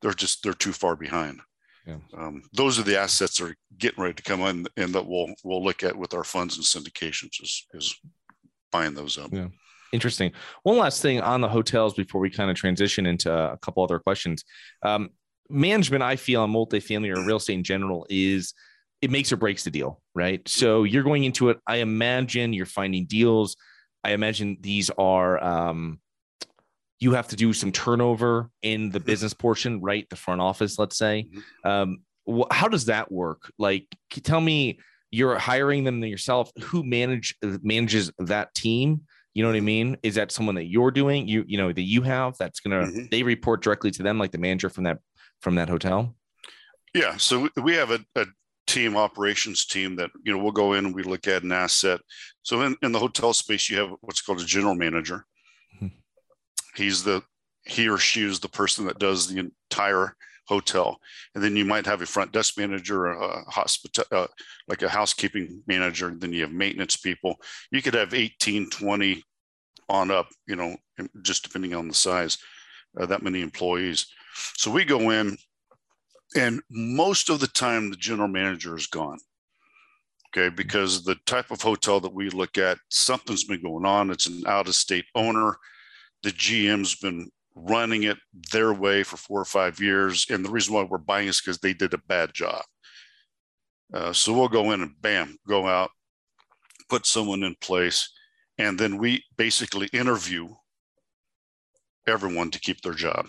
they're 0.00 0.12
just, 0.12 0.42
they're 0.42 0.52
too 0.52 0.72
far 0.72 0.96
behind. 0.96 1.40
Yeah. 1.86 1.98
Um, 2.16 2.42
those 2.52 2.78
are 2.78 2.82
the 2.82 2.98
assets 2.98 3.38
that 3.38 3.50
are 3.50 3.56
getting 3.78 4.02
ready 4.02 4.14
to 4.14 4.22
come 4.22 4.40
in 4.42 4.66
and 4.76 4.92
that 4.94 5.06
we'll, 5.06 5.32
we'll 5.44 5.62
look 5.62 5.82
at 5.82 5.96
with 5.96 6.14
our 6.14 6.24
funds 6.24 6.56
and 6.56 6.64
syndications 6.64 7.42
is, 7.42 7.66
is 7.74 7.96
buying 8.72 8.94
those 8.94 9.18
up. 9.18 9.32
Yeah. 9.32 9.48
Interesting. 9.92 10.32
One 10.64 10.78
last 10.78 11.00
thing 11.00 11.20
on 11.20 11.40
the 11.40 11.48
hotels 11.48 11.94
before 11.94 12.20
we 12.20 12.28
kind 12.28 12.50
of 12.50 12.56
transition 12.56 13.06
into 13.06 13.32
a 13.32 13.56
couple 13.58 13.84
other 13.84 13.98
questions. 13.98 14.44
Um, 14.82 15.10
management, 15.48 16.02
I 16.02 16.16
feel, 16.16 16.42
on 16.42 16.52
multifamily 16.52 17.16
or 17.16 17.24
real 17.24 17.36
estate 17.36 17.54
in 17.54 17.64
general 17.64 18.06
is 18.10 18.52
it 19.00 19.10
makes 19.10 19.32
or 19.32 19.36
breaks 19.36 19.64
the 19.64 19.70
deal, 19.70 20.00
right? 20.14 20.46
So 20.48 20.84
you're 20.84 21.02
going 21.02 21.24
into 21.24 21.50
it. 21.50 21.58
I 21.66 21.76
imagine 21.76 22.52
you're 22.52 22.66
finding 22.66 23.06
deals. 23.06 23.56
I 24.06 24.10
imagine 24.10 24.58
these 24.60 24.88
are 24.96 25.42
um, 25.42 25.98
you 27.00 27.12
have 27.12 27.28
to 27.28 27.36
do 27.36 27.52
some 27.52 27.72
turnover 27.72 28.50
in 28.62 28.90
the 28.90 28.98
mm-hmm. 28.98 29.06
business 29.06 29.34
portion, 29.34 29.80
right? 29.80 30.08
The 30.08 30.16
front 30.16 30.40
office, 30.40 30.78
let's 30.78 30.96
say. 30.96 31.28
Mm-hmm. 31.28 31.68
Um, 31.68 31.98
wh- 32.28 32.54
how 32.54 32.68
does 32.68 32.86
that 32.86 33.10
work? 33.10 33.50
Like, 33.58 33.86
tell 34.22 34.40
me, 34.40 34.78
you're 35.10 35.38
hiring 35.38 35.84
them 35.84 36.04
yourself. 36.04 36.52
Who 36.64 36.84
manage 36.84 37.34
manages 37.42 38.12
that 38.18 38.54
team? 38.54 39.02
You 39.34 39.42
know 39.42 39.48
what 39.48 39.56
I 39.56 39.60
mean? 39.60 39.96
Is 40.02 40.14
that 40.14 40.30
someone 40.32 40.54
that 40.54 40.66
you're 40.66 40.90
doing? 40.90 41.26
You 41.26 41.44
you 41.46 41.58
know 41.58 41.72
that 41.72 41.82
you 41.82 42.02
have 42.02 42.36
that's 42.38 42.60
gonna 42.60 42.86
mm-hmm. 42.86 43.06
they 43.10 43.22
report 43.22 43.62
directly 43.62 43.90
to 43.90 44.02
them, 44.02 44.18
like 44.18 44.30
the 44.30 44.38
manager 44.38 44.70
from 44.70 44.84
that 44.84 44.98
from 45.42 45.56
that 45.56 45.68
hotel. 45.68 46.14
Yeah, 46.94 47.16
so 47.16 47.48
we 47.62 47.74
have 47.74 47.90
a, 47.90 48.00
a 48.14 48.26
team 48.66 48.96
operations 48.96 49.64
team 49.66 49.96
that 49.96 50.10
you 50.24 50.32
know 50.32 50.42
we'll 50.42 50.52
go 50.52 50.74
in 50.74 50.86
and 50.86 50.94
we 50.94 51.02
look 51.02 51.28
at 51.28 51.42
an 51.42 51.52
asset. 51.52 52.00
So 52.42 52.62
in, 52.62 52.76
in 52.82 52.92
the 52.92 52.98
hotel 52.98 53.32
space, 53.32 53.70
you 53.70 53.78
have 53.78 53.90
what's 54.00 54.20
called 54.20 54.40
a 54.40 54.44
general 54.44 54.74
manager. 54.74 55.24
Mm-hmm. 55.76 55.88
He's 56.74 57.02
the 57.02 57.22
he 57.64 57.88
or 57.88 57.98
she 57.98 58.22
is 58.22 58.40
the 58.40 58.48
person 58.48 58.86
that 58.86 58.98
does 58.98 59.26
the 59.26 59.38
entire 59.38 60.16
hotel 60.46 61.00
and 61.34 61.42
then 61.42 61.56
you 61.56 61.64
might 61.64 61.84
have 61.84 62.00
a 62.02 62.06
front 62.06 62.30
desk 62.32 62.56
manager 62.56 63.06
a 63.06 63.42
hospital 63.50 64.04
uh, 64.12 64.26
like 64.68 64.82
a 64.82 64.88
housekeeping 64.88 65.60
manager 65.66 66.14
then 66.16 66.32
you 66.32 66.42
have 66.42 66.52
maintenance 66.52 66.96
people 66.96 67.36
you 67.72 67.82
could 67.82 67.94
have 67.94 68.14
18 68.14 68.70
20 68.70 69.22
on 69.88 70.10
up 70.10 70.28
you 70.46 70.54
know 70.54 70.76
just 71.22 71.42
depending 71.42 71.74
on 71.74 71.88
the 71.88 71.94
size 71.94 72.38
uh, 73.00 73.06
that 73.06 73.22
many 73.22 73.40
employees 73.40 74.06
so 74.56 74.70
we 74.70 74.84
go 74.84 75.10
in 75.10 75.36
and 76.34 76.60
most 76.70 77.30
of 77.30 77.40
the 77.40 77.46
time 77.46 77.90
the 77.90 77.96
general 77.96 78.28
manager 78.28 78.76
is 78.76 78.86
gone 78.86 79.18
okay 80.28 80.48
because 80.48 81.04
the 81.04 81.16
type 81.26 81.50
of 81.50 81.62
hotel 81.62 82.00
that 82.00 82.12
we 82.12 82.28
look 82.30 82.58
at 82.58 82.78
something's 82.88 83.44
been 83.44 83.62
going 83.62 83.86
on 83.86 84.10
it's 84.10 84.26
an 84.26 84.42
out 84.46 84.68
of 84.68 84.74
state 84.74 85.04
owner 85.14 85.56
the 86.22 86.30
gm's 86.30 86.96
been 86.96 87.30
running 87.56 88.04
it 88.04 88.18
their 88.52 88.72
way 88.72 89.02
for 89.02 89.16
four 89.16 89.40
or 89.40 89.46
five 89.46 89.80
years. 89.80 90.26
And 90.30 90.44
the 90.44 90.50
reason 90.50 90.74
why 90.74 90.84
we're 90.84 90.98
buying 90.98 91.28
is 91.28 91.40
because 91.40 91.58
they 91.58 91.72
did 91.72 91.94
a 91.94 91.98
bad 92.06 92.32
job. 92.34 92.62
Uh, 93.92 94.12
so 94.12 94.32
we'll 94.32 94.48
go 94.48 94.72
in 94.72 94.82
and 94.82 95.00
bam, 95.00 95.36
go 95.48 95.66
out, 95.66 95.90
put 96.90 97.06
someone 97.06 97.42
in 97.42 97.56
place, 97.60 98.10
and 98.58 98.78
then 98.78 98.98
we 98.98 99.24
basically 99.36 99.88
interview 99.92 100.48
everyone 102.06 102.50
to 102.50 102.60
keep 102.60 102.80
their 102.82 102.94
job. 102.94 103.26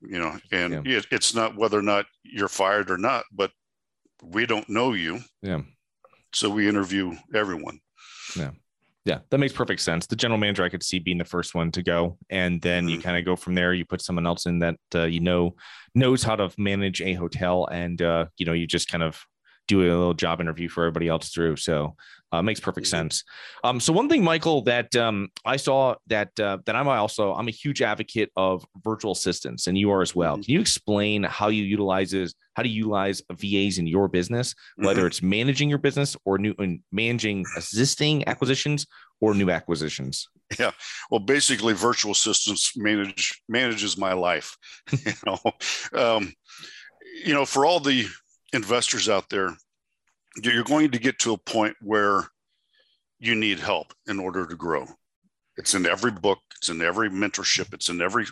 You 0.00 0.18
know, 0.18 0.38
and 0.52 0.86
yeah. 0.86 0.98
it, 0.98 1.06
it's 1.10 1.34
not 1.34 1.56
whether 1.56 1.78
or 1.78 1.82
not 1.82 2.06
you're 2.22 2.48
fired 2.48 2.90
or 2.90 2.98
not, 2.98 3.24
but 3.32 3.50
we 4.22 4.46
don't 4.46 4.68
know 4.68 4.92
you. 4.92 5.20
Yeah. 5.42 5.62
So 6.32 6.50
we 6.50 6.68
interview 6.68 7.16
everyone. 7.34 7.80
Yeah. 8.36 8.50
Yeah, 9.04 9.20
that 9.30 9.38
makes 9.38 9.54
perfect 9.54 9.80
sense. 9.80 10.06
The 10.06 10.16
general 10.16 10.38
manager 10.38 10.62
I 10.62 10.68
could 10.68 10.82
see 10.82 10.98
being 10.98 11.16
the 11.16 11.24
first 11.24 11.54
one 11.54 11.72
to 11.72 11.82
go, 11.82 12.18
and 12.28 12.60
then 12.60 12.84
mm-hmm. 12.84 12.90
you 12.90 13.00
kind 13.00 13.16
of 13.16 13.24
go 13.24 13.36
from 13.36 13.54
there. 13.54 13.72
You 13.72 13.86
put 13.86 14.02
someone 14.02 14.26
else 14.26 14.44
in 14.44 14.58
that 14.58 14.76
uh, 14.94 15.04
you 15.04 15.20
know 15.20 15.54
knows 15.94 16.22
how 16.22 16.36
to 16.36 16.50
manage 16.58 17.00
a 17.00 17.14
hotel, 17.14 17.66
and 17.72 18.02
uh, 18.02 18.26
you 18.36 18.44
know 18.44 18.52
you 18.52 18.66
just 18.66 18.90
kind 18.90 19.02
of 19.02 19.18
do 19.66 19.80
a 19.80 19.88
little 19.88 20.12
job 20.12 20.42
interview 20.42 20.68
for 20.68 20.84
everybody 20.84 21.08
else 21.08 21.30
through. 21.30 21.56
So 21.56 21.96
uh, 22.32 22.42
makes 22.42 22.60
perfect 22.60 22.86
mm-hmm. 22.86 22.96
sense. 22.96 23.24
Um, 23.64 23.80
so 23.80 23.92
one 23.92 24.08
thing, 24.08 24.22
Michael, 24.22 24.62
that 24.62 24.94
um, 24.96 25.28
I 25.44 25.56
saw 25.56 25.94
that 26.08 26.38
uh, 26.38 26.58
that 26.66 26.76
I'm 26.76 26.88
also 26.88 27.34
I'm 27.34 27.48
a 27.48 27.52
huge 27.52 27.82
advocate 27.82 28.30
of 28.36 28.64
virtual 28.82 29.12
assistants, 29.12 29.66
and 29.66 29.78
you 29.78 29.90
are 29.90 30.02
as 30.02 30.14
well. 30.14 30.34
Mm-hmm. 30.34 30.42
Can 30.42 30.54
you 30.54 30.60
explain 30.60 31.22
how 31.24 31.48
you 31.48 31.64
utilizes 31.64 32.34
how 32.54 32.62
to 32.62 32.68
utilize 32.68 33.22
VAs 33.30 33.78
in 33.78 33.86
your 33.86 34.08
business, 34.08 34.54
whether 34.76 35.00
mm-hmm. 35.00 35.06
it's 35.06 35.22
managing 35.22 35.68
your 35.68 35.78
business 35.78 36.16
or 36.24 36.38
new 36.38 36.54
and 36.58 36.80
managing 36.92 37.44
existing 37.56 38.26
acquisitions 38.26 38.86
or 39.20 39.34
new 39.34 39.50
acquisitions? 39.50 40.28
Yeah, 40.58 40.72
well, 41.10 41.20
basically, 41.20 41.74
virtual 41.74 42.12
assistants 42.12 42.76
manage 42.76 43.42
manages 43.48 43.96
my 43.96 44.12
life. 44.12 44.56
you 44.92 45.12
know, 45.26 45.38
um, 45.92 46.32
you 47.24 47.34
know, 47.34 47.44
for 47.44 47.64
all 47.64 47.80
the 47.80 48.06
investors 48.52 49.08
out 49.08 49.28
there, 49.28 49.56
you're 50.44 50.64
going 50.64 50.90
to 50.90 50.98
get 50.98 51.18
to 51.20 51.32
a 51.32 51.38
point 51.38 51.76
where 51.80 52.24
you 53.18 53.34
need 53.34 53.58
help 53.58 53.92
in 54.06 54.18
order 54.18 54.46
to 54.46 54.56
grow. 54.56 54.86
It's 55.56 55.74
in 55.74 55.86
every 55.86 56.12
book, 56.12 56.38
it's 56.56 56.68
in 56.68 56.80
every 56.80 57.10
mentorship, 57.10 57.74
it's 57.74 57.88
in 57.88 58.00
every 58.00 58.26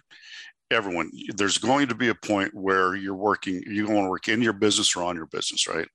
everyone. 0.70 1.10
There's 1.34 1.58
going 1.58 1.88
to 1.88 1.94
be 1.94 2.08
a 2.08 2.14
point 2.14 2.54
where 2.54 2.94
you're 2.94 3.14
working, 3.14 3.62
you 3.66 3.86
want 3.86 4.06
to 4.06 4.10
work 4.10 4.28
in 4.28 4.42
your 4.42 4.52
business 4.52 4.94
or 4.96 5.04
on 5.04 5.16
your 5.16 5.26
business, 5.26 5.68
right? 5.68 5.88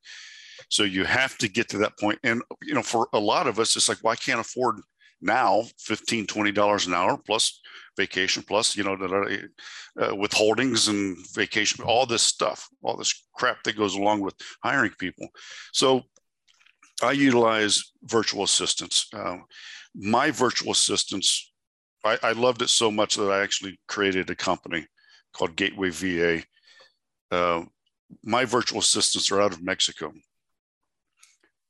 So 0.69 0.83
you 0.83 1.03
have 1.05 1.37
to 1.39 1.49
get 1.49 1.69
to 1.69 1.77
that 1.79 1.97
point. 1.99 2.19
And 2.23 2.41
you 2.61 2.73
know, 2.73 2.83
for 2.83 3.07
a 3.13 3.19
lot 3.19 3.47
of 3.47 3.59
us, 3.59 3.75
it's 3.75 3.89
like, 3.89 3.99
well, 4.03 4.13
I 4.13 4.17
can't 4.17 4.39
afford 4.39 4.77
now 5.21 5.63
15 5.79 6.25
20 6.27 6.51
dollars 6.51 6.87
an 6.87 6.93
hour 6.93 7.17
plus 7.17 7.61
vacation 7.97 8.43
plus 8.43 8.75
you 8.75 8.83
know 8.83 8.93
uh, 8.93 10.11
withholdings 10.13 10.89
and 10.89 11.17
vacation 11.33 11.83
all 11.83 12.05
this 12.05 12.21
stuff 12.21 12.67
all 12.81 12.97
this 12.97 13.27
crap 13.33 13.61
that 13.63 13.77
goes 13.77 13.95
along 13.95 14.21
with 14.21 14.35
hiring 14.63 14.93
people. 14.97 15.27
So 15.73 16.03
i 17.03 17.11
utilize 17.11 17.93
virtual 18.03 18.43
assistants. 18.43 19.07
Uh, 19.13 19.37
my 19.95 20.31
virtual 20.31 20.71
assistants 20.71 21.51
I, 22.03 22.17
I, 22.23 22.31
loved 22.31 22.61
it 22.61 22.69
so 22.69 22.89
much 22.89 23.15
that 23.15 23.29
i 23.29 23.41
actually 23.41 23.79
created 23.87 24.29
a 24.29 24.35
company 24.35 24.87
called 25.33 25.55
gateway 25.55 25.89
va 25.89 26.43
uh, 27.31 27.63
my 28.23 28.45
virtual 28.45 28.79
assistants 28.79 29.31
are 29.31 29.41
out 29.41 29.53
of 29.53 29.63
mexico. 29.63 30.11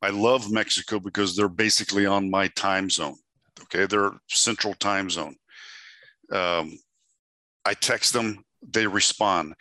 I 0.01 0.09
love 0.09 0.51
mexico 0.51 0.99
because 0.99 1.35
they're 1.35 1.59
basically 1.65 2.05
on 2.05 2.29
my 2.29 2.47
time 2.49 2.89
zone 2.89 3.17
Okay, 3.73 3.86
they're 3.86 4.12
central 4.27 4.73
time 4.73 5.10
zone. 5.10 5.36
Um, 6.31 6.77
I 7.65 7.73
text 7.73 8.13
them, 8.13 8.43
they 8.62 8.88
respond. 8.88 9.53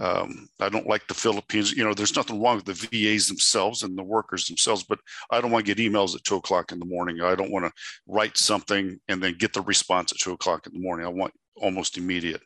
Um, 0.00 0.48
I 0.60 0.68
don't 0.68 0.88
like 0.88 1.06
the 1.06 1.14
Philippines. 1.14 1.72
You 1.72 1.84
know, 1.84 1.94
there's 1.94 2.16
nothing 2.16 2.42
wrong 2.42 2.56
with 2.56 2.64
the 2.64 2.88
VAs 3.14 3.28
themselves 3.28 3.82
and 3.82 3.96
the 3.96 4.02
workers 4.02 4.46
themselves, 4.46 4.82
but 4.82 4.98
I 5.30 5.40
don't 5.40 5.52
want 5.52 5.64
to 5.64 5.74
get 5.74 5.82
emails 5.82 6.14
at 6.14 6.24
two 6.24 6.36
o'clock 6.36 6.72
in 6.72 6.80
the 6.80 6.86
morning. 6.86 7.20
I 7.20 7.36
don't 7.36 7.52
want 7.52 7.66
to 7.66 7.72
write 8.06 8.36
something 8.36 8.98
and 9.08 9.22
then 9.22 9.36
get 9.38 9.52
the 9.52 9.60
response 9.62 10.10
at 10.12 10.18
two 10.18 10.32
o'clock 10.32 10.66
in 10.66 10.72
the 10.72 10.80
morning. 10.80 11.06
I 11.06 11.10
want 11.10 11.32
almost 11.56 11.98
immediate. 11.98 12.42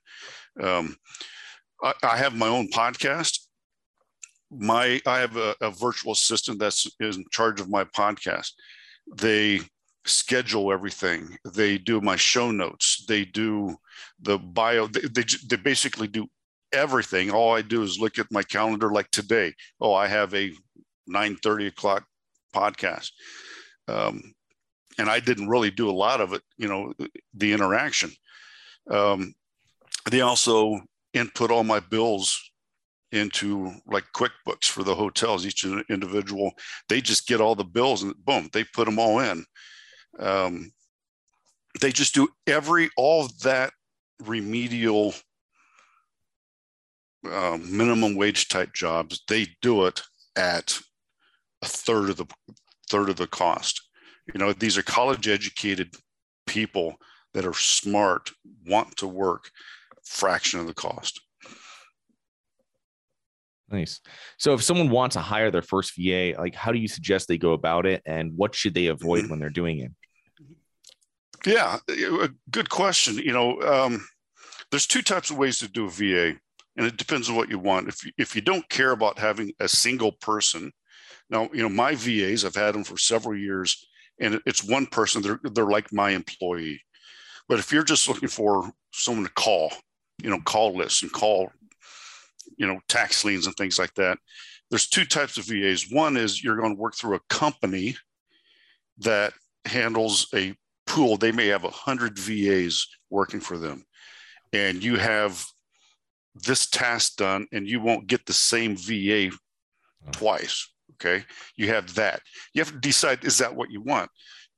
Um, 0.61 0.97
I, 1.83 1.95
I, 2.03 2.17
have 2.19 2.37
my 2.37 2.49
own 2.49 2.69
podcast. 2.69 3.41
My 4.51 5.01
I 5.07 5.19
have 5.19 5.37
a, 5.37 5.55
a 5.63 5.71
virtual 5.71 6.13
assistant 6.13 6.59
that's 6.59 6.87
in 7.01 7.25
charge 7.31 7.61
of 7.61 7.71
my 7.71 7.85
podcast. 7.85 8.51
They 9.17 9.61
schedule 10.05 10.73
everything. 10.73 11.37
They 11.45 11.79
do 11.79 12.01
my 12.01 12.17
show 12.17 12.51
notes. 12.51 13.05
They 13.07 13.25
do 13.25 13.77
the 14.21 14.39
bio. 14.39 14.87
They, 14.87 15.01
they, 15.01 15.25
they, 15.49 15.57
basically 15.57 16.09
do 16.09 16.27
everything. 16.73 17.31
All 17.31 17.55
I 17.55 17.63
do 17.63 17.83
is 17.83 17.99
look 17.99 18.19
at 18.19 18.31
my 18.31 18.43
calendar 18.43 18.91
like 18.91 19.11
today. 19.11 19.55
Oh, 19.81 19.95
I 19.95 20.07
have 20.07 20.35
a 20.35 20.53
9 21.07 21.37
30 21.37 21.67
o'clock 21.67 22.05
podcast. 22.55 23.11
Um, 23.89 24.35
and 24.99 25.09
I 25.09 25.21
didn't 25.21 25.49
really 25.49 25.71
do 25.71 25.89
a 25.89 25.93
lot 25.93 26.21
of 26.21 26.33
it, 26.33 26.43
you 26.57 26.69
know, 26.69 26.93
the 27.35 27.53
interaction. 27.53 28.11
Um, 28.91 29.35
they 30.11 30.21
also 30.21 30.81
input 31.15 31.51
all 31.51 31.65
my 31.65 31.81
bills 31.81 32.51
into 33.13 33.73
like 33.87 34.05
QuickBooks 34.15 34.67
for 34.67 34.83
the 34.83 34.95
hotels, 34.95 35.47
each 35.47 35.65
individual. 35.89 36.53
They 36.89 37.01
just 37.01 37.27
get 37.27 37.41
all 37.41 37.55
the 37.55 37.65
bills 37.65 38.03
and 38.03 38.15
boom, 38.25 38.49
they 38.53 38.65
put 38.65 38.85
them 38.85 38.99
all 38.99 39.21
in. 39.21 39.45
Um, 40.19 40.73
they 41.81 41.93
just 41.93 42.15
do 42.15 42.29
every 42.47 42.91
all 42.97 43.25
of 43.25 43.41
that 43.41 43.73
remedial 44.23 45.15
uh, 47.31 47.59
minimum 47.63 48.17
wage 48.17 48.49
type 48.49 48.73
jobs. 48.75 49.23
They 49.29 49.47
do 49.63 49.87
it 49.87 50.03
at 50.37 50.79
a 51.63 51.67
third 51.67 52.11
of 52.11 52.17
the 52.17 52.27
third 52.89 53.09
of 53.09 53.17
the 53.17 53.27
cost. 53.27 53.83
You 54.33 54.39
know, 54.39 54.53
these 54.53 54.79
are 54.79 54.83
college 54.83 55.29
educated 55.29 55.95
people 56.47 56.97
that 57.35 57.47
are 57.47 57.55
smart, 57.55 58.31
want 58.67 58.97
to 58.97 59.07
work, 59.07 59.51
fraction 60.05 60.61
of 60.61 60.67
the 60.67 60.75
cost. 60.75 61.21
Nice. 63.71 64.01
So 64.39 64.55
if 64.55 64.63
someone 64.63 64.91
wants 64.91 65.15
to 65.15 65.21
hire 65.21 65.51
their 65.51 65.63
first 65.63 65.93
VA, 65.97 66.35
like 66.37 66.57
how 66.57 66.73
do 66.73 66.79
you 66.79 66.89
suggest 66.89 67.29
they 67.29 67.39
go 67.39 67.53
about 67.53 67.87
it 67.87 68.03
and 68.05 68.33
what 68.35 68.55
should 68.55 68.75
they 68.75 68.87
avoid 68.87 69.23
mm-hmm. 69.23 69.31
when 69.31 69.39
they're 69.39 69.49
doing 69.49 69.79
it? 69.79 69.93
Yeah, 71.47 71.79
a 71.89 72.29
good 72.51 72.69
question. 72.69 73.17
You 73.17 73.33
know, 73.33 73.61
um, 73.63 74.07
there's 74.71 74.87
two 74.87 75.03
types 75.03 75.31
of 75.31 75.39
ways 75.39 75.59
to 75.59 75.69
do 75.69 75.87
a 75.87 75.91
VA, 75.91 76.39
and 76.77 76.87
it 76.87 76.97
depends 76.97 77.29
on 77.29 77.37
what 77.37 77.49
you 77.49 77.59
want. 77.59 77.89
If 77.89 78.05
you, 78.05 78.13
if 78.19 78.35
you 78.35 78.43
don't 78.43 78.69
care 78.69 78.93
about 78.93 79.19
having 79.19 79.53
a 79.61 79.69
single 79.69 80.13
person, 80.13 80.73
now 81.31 81.49
you 81.53 81.63
know 81.63 81.69
my 81.69 81.95
VAs, 81.95 82.45
I've 82.45 82.55
had 82.55 82.75
them 82.75 82.85
for 82.85 82.99
several 82.99 83.37
years, 83.37 83.87
and 84.21 84.41
it's 84.47 84.65
one 84.65 84.87
person. 84.87 85.23
They're 85.23 85.41
they're 85.43 85.65
like 85.65 85.93
my 85.93 86.11
employee. 86.11 86.83
But 87.49 87.59
if 87.59 87.73
you're 87.73 87.85
just 87.85 88.07
looking 88.09 88.29
for 88.29 88.71
someone 88.93 89.25
to 89.25 89.33
call, 89.33 89.73
you 90.23 90.31
know, 90.31 90.41
call 90.41 90.77
lists 90.77 91.03
and 91.03 91.11
call, 91.13 91.51
you 92.57 92.67
know, 92.67 92.81
tax 92.89 93.25
liens 93.25 93.47
and 93.47 93.57
things 93.57 93.79
like 93.79 93.95
that, 93.95 94.19
there's 94.71 94.89
two 94.89 95.05
types 95.05 95.37
of 95.37 95.47
VAs. 95.47 95.91
One 95.91 96.17
is 96.17 96.45
you're 96.45 96.57
going 96.57 96.77
to 96.77 96.81
work 96.81 96.95
through 96.95 97.17
a 97.17 97.21
company 97.29 97.97
that 98.99 99.33
handles 99.65 100.29
a 100.35 100.55
pool. 100.91 101.17
They 101.17 101.33
may 101.33 101.47
have 101.47 101.65
a 101.65 101.71
hundred 101.71 102.19
VAs 102.19 102.87
working 103.11 103.41
for 103.41 103.57
them, 103.57 103.85
and 104.53 104.83
you 104.83 104.97
have 104.97 105.45
this 106.35 106.69
task 106.69 107.17
done, 107.17 107.47
and 107.53 107.67
you 107.67 107.81
won't 107.81 108.09
get 108.09 108.27
the 108.27 108.33
same 108.33 108.77
VA 108.77 109.31
twice. 110.11 110.69
Okay, 110.95 111.25
you 111.57 111.69
have 111.69 111.95
that. 111.95 112.21
You 112.53 112.61
have 112.61 112.73
to 112.73 112.79
decide 112.79 113.25
is 113.25 113.39
that 113.39 113.55
what 113.55 113.71
you 113.71 113.81
want, 113.81 114.11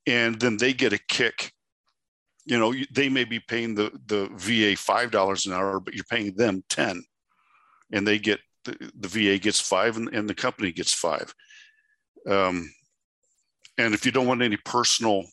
and 0.07 0.41
then 0.41 0.57
they 0.57 0.73
get 0.73 0.95
a 0.95 1.01
kick. 1.09 1.53
You 2.47 2.59
know, 2.59 2.75
they 2.91 3.09
may 3.09 3.25
be 3.25 3.39
paying 3.39 3.75
the 3.75 3.93
the 4.07 4.29
VA 4.33 4.77
five 4.77 5.11
dollars 5.11 5.47
an 5.47 5.53
hour, 5.53 5.81
but 5.81 5.95
you're 5.95 6.05
paying 6.11 6.35
them 6.35 6.65
ten, 6.69 7.05
and 7.93 8.07
they 8.07 8.19
get 8.19 8.41
the, 8.65 8.91
the 8.99 9.09
VA 9.09 9.39
gets 9.39 9.61
five, 9.61 9.99
and, 9.99 10.09
and 10.15 10.29
the 10.29 10.35
company 10.35 10.73
gets 10.73 10.95
five. 10.95 11.35
Um, 12.27 12.73
and 13.77 13.95
if 13.95 14.07
you 14.07 14.13
don't 14.13 14.27
want 14.27 14.43
any 14.43 14.57
personal 14.57 15.25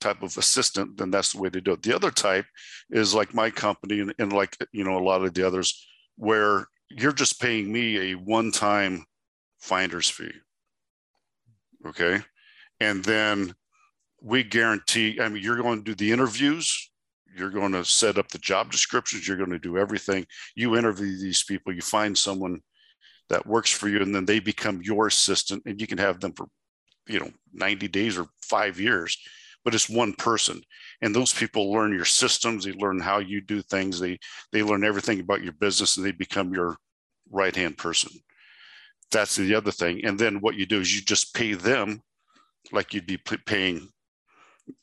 type 0.00 0.22
of 0.22 0.36
assistant, 0.36 0.96
then 0.96 1.10
that's 1.10 1.32
the 1.32 1.40
way 1.40 1.50
to 1.50 1.60
do 1.60 1.72
it. 1.72 1.82
The 1.82 1.94
other 1.94 2.10
type 2.10 2.46
is 2.90 3.14
like 3.14 3.34
my 3.34 3.50
company 3.50 4.00
and, 4.00 4.14
and 4.18 4.32
like 4.32 4.56
you 4.72 4.84
know 4.84 4.98
a 4.98 5.04
lot 5.04 5.24
of 5.24 5.34
the 5.34 5.46
others, 5.46 5.86
where 6.16 6.66
you're 6.90 7.12
just 7.12 7.40
paying 7.40 7.70
me 7.70 8.12
a 8.12 8.14
one-time 8.14 9.04
finder's 9.58 10.08
fee. 10.08 10.32
Okay. 11.86 12.20
And 12.80 13.04
then 13.04 13.54
we 14.20 14.42
guarantee, 14.42 15.20
I 15.20 15.28
mean, 15.28 15.42
you're 15.42 15.56
going 15.56 15.78
to 15.78 15.84
do 15.84 15.94
the 15.94 16.12
interviews, 16.12 16.90
you're 17.36 17.50
going 17.50 17.72
to 17.72 17.84
set 17.84 18.18
up 18.18 18.28
the 18.28 18.38
job 18.38 18.70
descriptions, 18.70 19.26
you're 19.26 19.36
going 19.36 19.50
to 19.50 19.58
do 19.58 19.78
everything. 19.78 20.26
You 20.56 20.76
interview 20.76 21.18
these 21.18 21.44
people, 21.44 21.72
you 21.72 21.82
find 21.82 22.16
someone 22.16 22.60
that 23.28 23.46
works 23.46 23.70
for 23.70 23.88
you, 23.88 24.00
and 24.00 24.14
then 24.14 24.24
they 24.24 24.40
become 24.40 24.80
your 24.82 25.06
assistant, 25.06 25.62
and 25.66 25.80
you 25.80 25.86
can 25.86 25.98
have 25.98 26.20
them 26.20 26.32
for, 26.32 26.46
you 27.06 27.20
know, 27.20 27.30
90 27.52 27.88
days 27.88 28.18
or 28.18 28.26
five 28.42 28.80
years, 28.80 29.16
but 29.68 29.74
it's 29.74 29.90
one 29.90 30.14
person. 30.14 30.62
And 31.02 31.14
those 31.14 31.32
people 31.32 31.70
learn 31.70 31.92
your 31.92 32.06
systems, 32.06 32.64
they 32.64 32.72
learn 32.72 33.00
how 33.00 33.18
you 33.18 33.42
do 33.42 33.60
things, 33.60 34.00
they 34.00 34.18
they 34.50 34.62
learn 34.62 34.82
everything 34.82 35.20
about 35.20 35.42
your 35.42 35.52
business, 35.52 35.96
and 35.96 36.06
they 36.06 36.12
become 36.12 36.54
your 36.54 36.76
right 37.30 37.54
hand 37.54 37.76
person 37.76 38.10
that's 39.10 39.36
the 39.36 39.54
other 39.54 39.70
thing. 39.70 40.04
And 40.04 40.18
then 40.18 40.40
what 40.40 40.54
you 40.54 40.66
do 40.66 40.80
is 40.80 40.94
you 40.94 41.02
just 41.02 41.34
pay 41.34 41.54
them 41.54 42.02
like 42.72 42.92
you'd 42.92 43.06
be 43.06 43.16
paying. 43.16 43.88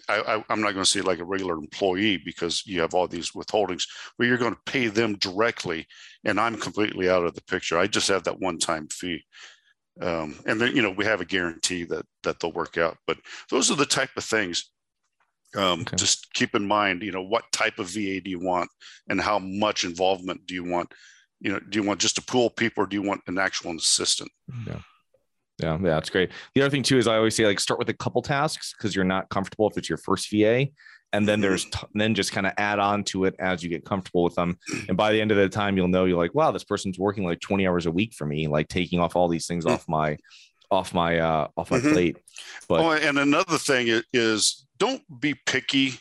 I, 0.10 0.44
am 0.50 0.62
not 0.62 0.74
going 0.74 0.84
to 0.84 0.86
say 0.86 1.02
like 1.02 1.20
a 1.20 1.26
regular 1.26 1.56
employee 1.56 2.18
because 2.18 2.66
you 2.66 2.82
have 2.82 2.96
all 2.96 3.08
these 3.08 3.32
withholdings, 3.32 3.84
but 4.18 4.26
you're 4.26 4.38
going 4.38 4.56
to 4.56 4.72
pay 4.72 4.88
them 4.88 5.16
directly, 5.16 5.86
and 6.24 6.40
I'm 6.40 6.56
completely 6.56 7.08
out 7.08 7.24
of 7.24 7.36
the 7.36 7.44
picture. 7.44 7.78
I 7.78 7.86
just 7.86 8.08
have 8.08 8.24
that 8.24 8.40
one-time 8.40 8.88
fee, 8.88 9.24
um, 10.02 10.40
and 10.48 10.60
then 10.60 10.76
you 10.76 10.82
know 10.82 10.90
we 10.90 11.06
have 11.06 11.22
a 11.22 11.26
guarantee 11.26 11.84
that 11.84 12.04
that 12.24 12.40
they'll 12.40 12.52
work 12.52 12.80
out. 12.80 12.98
But 13.06 13.20
those 13.52 13.70
are 13.70 13.76
the 13.76 13.86
type 13.86 14.10
of 14.18 14.24
things. 14.24 14.72
Um, 15.56 15.82
okay. 15.82 15.96
Just 15.96 16.34
keep 16.34 16.56
in 16.56 16.66
mind, 16.66 17.02
you 17.02 17.12
know, 17.12 17.24
what 17.24 17.44
type 17.52 17.80
of 17.80 17.88
VA 17.88 18.22
do 18.22 18.30
you 18.30 18.40
want, 18.40 18.70
and 19.10 19.20
how 19.20 19.40
much 19.40 19.84
involvement 19.84 20.46
do 20.46 20.54
you 20.54 20.64
want? 20.64 20.92
you 21.46 21.52
know, 21.52 21.60
do 21.60 21.80
you 21.80 21.86
want 21.86 22.00
just 22.00 22.18
a 22.18 22.24
pool 22.24 22.48
of 22.48 22.56
people 22.56 22.84
or 22.84 22.88
do 22.88 22.96
you 22.96 23.04
want 23.04 23.22
an 23.28 23.38
actual 23.38 23.76
assistant? 23.76 24.32
Yeah. 24.68 24.80
Yeah, 25.62 25.78
yeah, 25.82 25.90
that's 25.92 26.10
great. 26.10 26.32
The 26.54 26.62
other 26.62 26.70
thing 26.70 26.84
too 26.84 26.98
is 26.98 27.08
I 27.08 27.16
always 27.16 27.34
say 27.34 27.46
like 27.46 27.62
start 27.62 27.80
with 27.80 27.88
a 27.88 27.94
couple 27.94 28.22
tasks 28.22 28.74
because 28.78 28.94
you're 28.94 29.06
not 29.06 29.30
comfortable 29.30 29.70
if 29.70 29.78
it's 29.78 29.88
your 29.88 29.98
first 29.98 30.30
VA, 30.30 30.68
and 31.14 31.26
then 31.26 31.40
there's 31.40 31.66
mm-hmm. 31.66 31.86
t- 31.86 31.92
then 31.94 32.14
just 32.14 32.34
kind 32.34 32.46
of 32.46 32.52
add 32.58 32.78
on 32.78 33.06
to 33.06 33.24
it 33.24 33.36
as 33.40 33.64
you 33.64 33.70
get 33.70 33.86
comfortable 33.86 34.26
with 34.26 34.36
them. 34.36 34.58
And 34.90 34.98
by 34.98 35.14
the 35.14 35.22
end 35.22 35.32
of 35.32 35.38
the 35.38 35.48
time, 35.48 35.78
you'll 35.78 35.88
know 35.88 36.04
you're 36.04 36.18
like, 36.18 36.36
wow, 36.36 36.52
this 36.52 36.66
person's 36.66 37.00
working 37.00 37.24
like 37.24 37.40
20 37.40 37.66
hours 37.66 37.86
a 37.86 37.92
week 37.92 38.14
for 38.14 38.26
me, 38.26 38.48
like 38.48 38.68
taking 38.68 39.00
off 39.00 39.16
all 39.16 39.30
these 39.30 39.48
things 39.48 39.64
mm-hmm. 39.64 39.76
off 39.76 39.88
my 39.88 40.18
off 40.72 40.94
my 40.94 41.20
uh 41.20 41.48
off 41.56 41.72
my 41.72 41.80
mm-hmm. 41.80 41.94
plate. 41.94 42.18
But 42.68 42.82
oh, 42.82 42.92
and 42.92 43.18
another 43.18 43.58
thing 43.58 44.02
is 44.12 44.65
don't 44.78 45.02
be 45.20 45.36
picky 45.46 45.94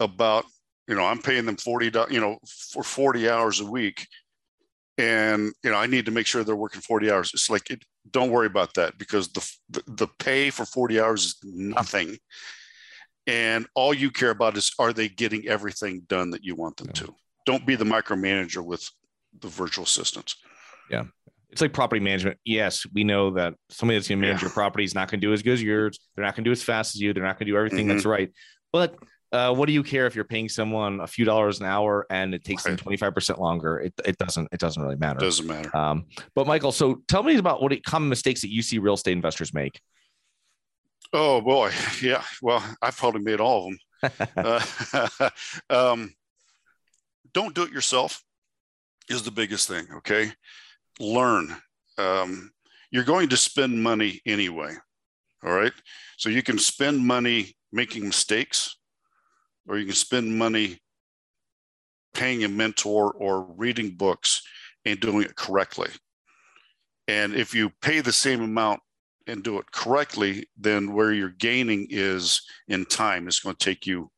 about 0.00 0.44
you 0.88 0.94
know 0.94 1.04
I'm 1.04 1.20
paying 1.20 1.46
them 1.46 1.56
40 1.56 1.92
you 2.10 2.20
know 2.20 2.38
for 2.46 2.82
40 2.82 3.28
hours 3.28 3.60
a 3.60 3.66
week. 3.66 4.06
And 4.96 5.52
you 5.64 5.70
know 5.70 5.76
i 5.76 5.86
need 5.86 6.06
to 6.06 6.12
make 6.12 6.26
sure 6.26 6.44
they're 6.44 6.54
working 6.54 6.80
40 6.80 7.10
hours. 7.10 7.30
It's 7.34 7.50
like 7.50 7.70
it, 7.70 7.82
don't 8.10 8.30
worry 8.30 8.46
about 8.46 8.74
that 8.74 8.96
because 8.98 9.28
the, 9.28 9.52
the, 9.70 9.82
the 9.86 10.08
pay 10.18 10.50
for 10.50 10.64
40 10.64 11.00
hours 11.00 11.24
is 11.24 11.36
nothing. 11.42 12.16
And 13.26 13.66
all 13.74 13.94
you 13.94 14.10
care 14.10 14.30
about 14.30 14.56
is 14.56 14.72
are 14.78 14.92
they 14.92 15.08
getting 15.08 15.48
everything 15.48 16.02
done 16.06 16.30
that 16.30 16.44
you 16.44 16.54
want 16.54 16.76
them 16.76 16.88
yeah. 16.88 17.06
to? 17.06 17.14
Don't 17.46 17.66
be 17.66 17.74
the 17.74 17.84
micromanager 17.84 18.64
with 18.64 18.88
the 19.40 19.48
virtual 19.48 19.84
assistants. 19.84 20.36
Yeah 20.90 21.04
it's 21.54 21.60
like 21.60 21.72
property 21.72 22.00
management 22.00 22.36
yes 22.44 22.84
we 22.92 23.04
know 23.04 23.30
that 23.30 23.54
somebody 23.70 23.96
that's 23.96 24.08
going 24.08 24.20
to 24.20 24.26
manage 24.26 24.42
yeah. 24.42 24.46
your 24.46 24.52
property 24.52 24.82
is 24.82 24.92
not 24.92 25.08
going 25.08 25.20
to 25.20 25.24
do 25.24 25.32
as 25.32 25.40
good 25.40 25.52
as 25.52 25.62
yours 25.62 26.00
they're 26.14 26.24
not 26.24 26.34
going 26.34 26.42
to 26.42 26.48
do 26.48 26.52
as 26.52 26.64
fast 26.64 26.96
as 26.96 27.00
you 27.00 27.12
they're 27.12 27.22
not 27.22 27.38
going 27.38 27.46
to 27.46 27.52
do 27.52 27.56
everything 27.56 27.86
mm-hmm. 27.86 27.94
that's 27.94 28.04
right 28.04 28.32
but 28.72 28.96
uh, 29.30 29.52
what 29.52 29.66
do 29.66 29.72
you 29.72 29.84
care 29.84 30.06
if 30.06 30.16
you're 30.16 30.24
paying 30.24 30.48
someone 30.48 31.00
a 31.00 31.06
few 31.06 31.24
dollars 31.24 31.60
an 31.60 31.66
hour 31.66 32.06
and 32.10 32.34
it 32.34 32.44
takes 32.44 32.64
right. 32.64 32.78
them 32.78 32.96
25% 32.96 33.38
longer? 33.38 33.80
It, 33.80 33.92
it 34.04 34.16
doesn't, 34.16 34.48
it 34.52 34.60
doesn't 34.60 34.80
really 34.80 34.94
matter. 34.94 35.18
Doesn't 35.18 35.48
matter. 35.48 35.76
Um, 35.76 36.06
but 36.36 36.46
Michael, 36.46 36.70
so 36.70 37.02
tell 37.08 37.24
me 37.24 37.36
about 37.36 37.60
what 37.60 37.72
common 37.84 38.08
mistakes 38.08 38.42
that 38.42 38.52
you 38.52 38.62
see 38.62 38.78
real 38.78 38.94
estate 38.94 39.10
investors 39.10 39.52
make. 39.52 39.80
Oh 41.12 41.40
boy. 41.40 41.72
Yeah. 42.00 42.22
Well, 42.42 42.64
I've 42.80 42.96
probably 42.96 43.22
made 43.22 43.40
all 43.40 43.74
of 44.02 44.12
them. 44.12 44.28
uh, 44.36 45.30
um, 45.70 46.14
don't 47.32 47.56
do 47.56 47.64
it 47.64 47.72
yourself 47.72 48.22
is 49.08 49.24
the 49.24 49.32
biggest 49.32 49.66
thing. 49.66 49.86
Okay. 49.96 50.32
Learn. 51.00 51.54
Um, 51.98 52.50
you're 52.90 53.04
going 53.04 53.28
to 53.30 53.36
spend 53.36 53.82
money 53.82 54.20
anyway. 54.26 54.74
All 55.44 55.52
right. 55.52 55.72
So 56.16 56.28
you 56.28 56.42
can 56.42 56.58
spend 56.58 57.04
money 57.04 57.56
making 57.72 58.04
mistakes 58.04 58.76
or 59.66 59.78
you 59.78 59.84
can 59.84 59.94
spend 59.94 60.38
money 60.38 60.78
paying 62.14 62.44
a 62.44 62.48
mentor 62.48 63.12
or 63.12 63.42
reading 63.56 63.90
books 63.90 64.42
and 64.84 65.00
doing 65.00 65.22
it 65.22 65.34
correctly. 65.34 65.90
And 67.08 67.34
if 67.34 67.54
you 67.54 67.70
pay 67.82 68.00
the 68.00 68.12
same 68.12 68.42
amount 68.42 68.80
and 69.26 69.42
do 69.42 69.58
it 69.58 69.70
correctly, 69.72 70.48
then 70.56 70.92
where 70.92 71.12
you're 71.12 71.30
gaining 71.30 71.88
is 71.90 72.40
in 72.68 72.84
time. 72.84 73.26
It's 73.26 73.40
going 73.40 73.56
to 73.56 73.64
take 73.64 73.86
you 73.86 74.10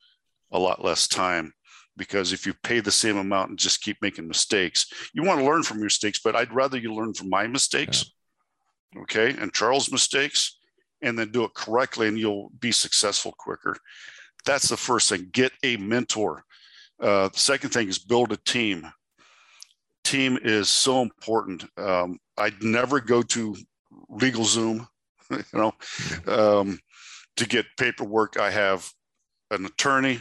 a 0.53 0.59
lot 0.59 0.85
less 0.85 1.09
time 1.09 1.53
because 1.97 2.33
if 2.33 2.47
you 2.47 2.55
pay 2.63 2.81
the 2.81 2.91
same 2.91 3.17
amount 3.17 3.51
and 3.51 3.59
just 3.59 3.83
keep 3.83 3.97
making 4.03 4.29
mistakes, 4.29 4.87
you 5.13 5.23
want 5.23 5.41
to 5.41 5.47
learn 5.47 5.63
from 5.63 5.79
your 5.79 5.87
mistakes, 5.87 6.21
but 6.23 6.37
I'd 6.37 6.53
rather 6.53 6.79
you 6.79 6.95
learn 6.95 7.15
from 7.15 7.31
my 7.31 7.47
mistakes, 7.47 8.13
yeah. 8.95 9.03
okay, 9.03 9.31
and 9.39 9.53
Charles' 9.53 9.91
mistakes, 9.91 10.59
and 11.03 11.19
then 11.19 11.31
do 11.31 11.45
it 11.45 11.55
correctly, 11.55 12.09
and 12.09 12.19
you'll 12.19 12.51
be 12.61 12.73
successful 12.73 13.35
quicker. 13.39 13.77
That's 14.45 14.69
the 14.69 14.77
first 14.77 15.09
thing. 15.09 15.29
Get 15.33 15.53
a 15.63 15.77
mentor. 15.77 16.45
Uh, 17.01 17.29
the 17.29 17.39
second 17.39 17.71
thing 17.71 17.89
is 17.89 17.99
build 17.99 18.33
a 18.33 18.37
team. 18.39 18.87
Team 20.05 20.39
is 20.43 20.69
so 20.69 21.03
important. 21.03 21.65
Um, 21.77 22.19
I'd 22.39 22.63
never 22.63 23.01
go 23.01 23.23
to 23.23 23.57
LegalZoom, 24.11 24.87
you 25.31 25.43
know, 25.53 25.75
um, 26.27 26.79
to 27.37 27.47
get 27.47 27.67
paperwork. 27.77 28.39
I 28.39 28.51
have 28.51 28.89
an 29.51 29.67
attorney. 29.67 30.21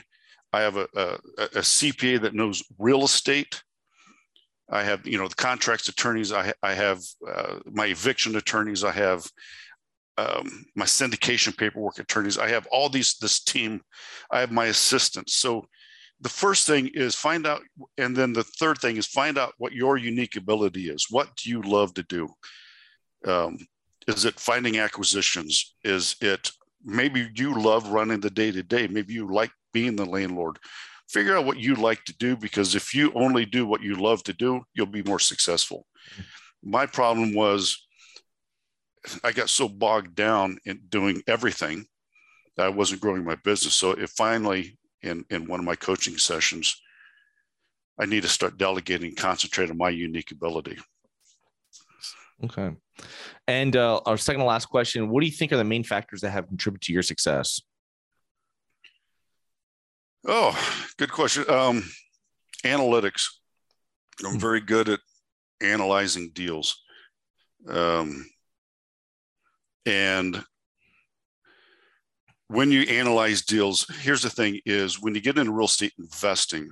I 0.55 0.61
have 0.61 0.77
a, 0.77 0.87
a, 0.95 1.19
a 1.37 1.61
CPA 1.61 2.21
that 2.21 2.33
knows 2.33 2.63
real 2.79 3.03
estate. 3.03 3.61
I 4.69 4.83
have, 4.83 5.05
you 5.05 5.17
know, 5.17 5.27
the 5.27 5.35
contracts 5.35 5.89
attorneys. 5.89 6.31
I, 6.31 6.53
I 6.63 6.73
have 6.73 7.01
uh, 7.27 7.59
my 7.65 7.87
eviction 7.87 8.35
attorneys. 8.37 8.83
I 8.83 8.91
have 8.91 9.25
um, 10.17 10.65
my 10.75 10.85
syndication 10.85 11.55
paperwork 11.57 11.99
attorneys. 11.99 12.37
I 12.37 12.47
have 12.47 12.67
all 12.71 12.87
these 12.87 13.15
this 13.15 13.43
team. 13.43 13.81
I 14.31 14.39
have 14.39 14.51
my 14.51 14.67
assistants. 14.67 15.35
So 15.35 15.65
the 16.21 16.29
first 16.29 16.65
thing 16.65 16.89
is 16.93 17.15
find 17.15 17.45
out, 17.45 17.61
and 17.97 18.15
then 18.15 18.31
the 18.31 18.43
third 18.43 18.77
thing 18.79 18.95
is 18.95 19.05
find 19.05 19.37
out 19.37 19.53
what 19.57 19.73
your 19.73 19.97
unique 19.97 20.37
ability 20.37 20.89
is. 20.89 21.07
What 21.09 21.35
do 21.35 21.49
you 21.49 21.61
love 21.61 21.93
to 21.95 22.03
do? 22.03 22.29
Um, 23.25 23.57
is 24.07 24.23
it 24.23 24.39
finding 24.39 24.79
acquisitions? 24.79 25.75
Is 25.83 26.15
it 26.21 26.49
maybe 26.85 27.29
you 27.35 27.59
love 27.59 27.89
running 27.89 28.19
the 28.19 28.29
day 28.29 28.51
to 28.51 28.63
day. 28.63 28.87
Maybe 28.87 29.13
you 29.13 29.27
like 29.31 29.51
being 29.75 29.97
the 29.97 30.05
landlord. 30.05 30.57
Figure 31.09 31.35
out 31.35 31.45
what 31.45 31.59
you 31.59 31.75
like 31.75 32.01
to 32.05 32.15
do 32.17 32.37
because 32.37 32.75
if 32.75 32.95
you 32.95 33.11
only 33.13 33.45
do 33.45 33.67
what 33.67 33.83
you 33.83 33.95
love 33.95 34.23
to 34.23 34.31
do, 34.31 34.61
you'll 34.73 34.85
be 34.85 35.03
more 35.03 35.19
successful. 35.19 35.85
My 36.63 36.85
problem 36.85 37.35
was 37.35 37.85
I 39.21 39.33
got 39.33 39.49
so 39.49 39.67
bogged 39.67 40.15
down 40.15 40.57
in 40.65 40.79
doing 40.87 41.21
everything 41.27 41.85
that 42.55 42.67
I 42.67 42.69
wasn't 42.69 43.01
growing 43.01 43.25
my 43.25 43.35
business. 43.43 43.73
So 43.73 43.91
it 43.91 44.09
finally, 44.11 44.77
in, 45.01 45.25
in 45.29 45.45
one 45.45 45.59
of 45.59 45.65
my 45.65 45.75
coaching 45.75 46.17
sessions, 46.17 46.81
I 47.99 48.05
need 48.05 48.23
to 48.23 48.29
start 48.29 48.57
delegating, 48.57 49.13
concentrate 49.13 49.69
on 49.69 49.77
my 49.77 49.89
unique 49.89 50.31
ability. 50.31 50.77
Okay. 52.45 52.71
And 53.49 53.75
uh, 53.75 53.99
our 54.05 54.17
second 54.17 54.39
to 54.39 54.45
last 54.45 54.67
question 54.67 55.09
What 55.09 55.19
do 55.19 55.27
you 55.27 55.33
think 55.33 55.51
are 55.51 55.57
the 55.57 55.65
main 55.65 55.83
factors 55.83 56.21
that 56.21 56.31
have 56.31 56.47
contributed 56.47 56.83
to 56.83 56.93
your 56.93 57.03
success? 57.03 57.61
Oh, 60.27 60.57
good 60.97 61.11
question. 61.11 61.45
Um, 61.49 61.83
analytics. 62.63 63.27
I'm 64.23 64.33
hmm. 64.33 64.39
very 64.39 64.61
good 64.61 64.89
at 64.89 64.99
analyzing 65.61 66.31
deals. 66.33 66.81
Um, 67.67 68.25
and 69.85 70.43
when 72.47 72.71
you 72.71 72.81
analyze 72.83 73.43
deals, 73.43 73.85
here's 74.01 74.21
the 74.21 74.29
thing 74.29 74.59
is 74.65 75.01
when 75.01 75.13
you 75.13 75.21
get 75.21 75.37
into 75.37 75.51
real 75.51 75.65
estate 75.65 75.93
investing, 75.99 76.69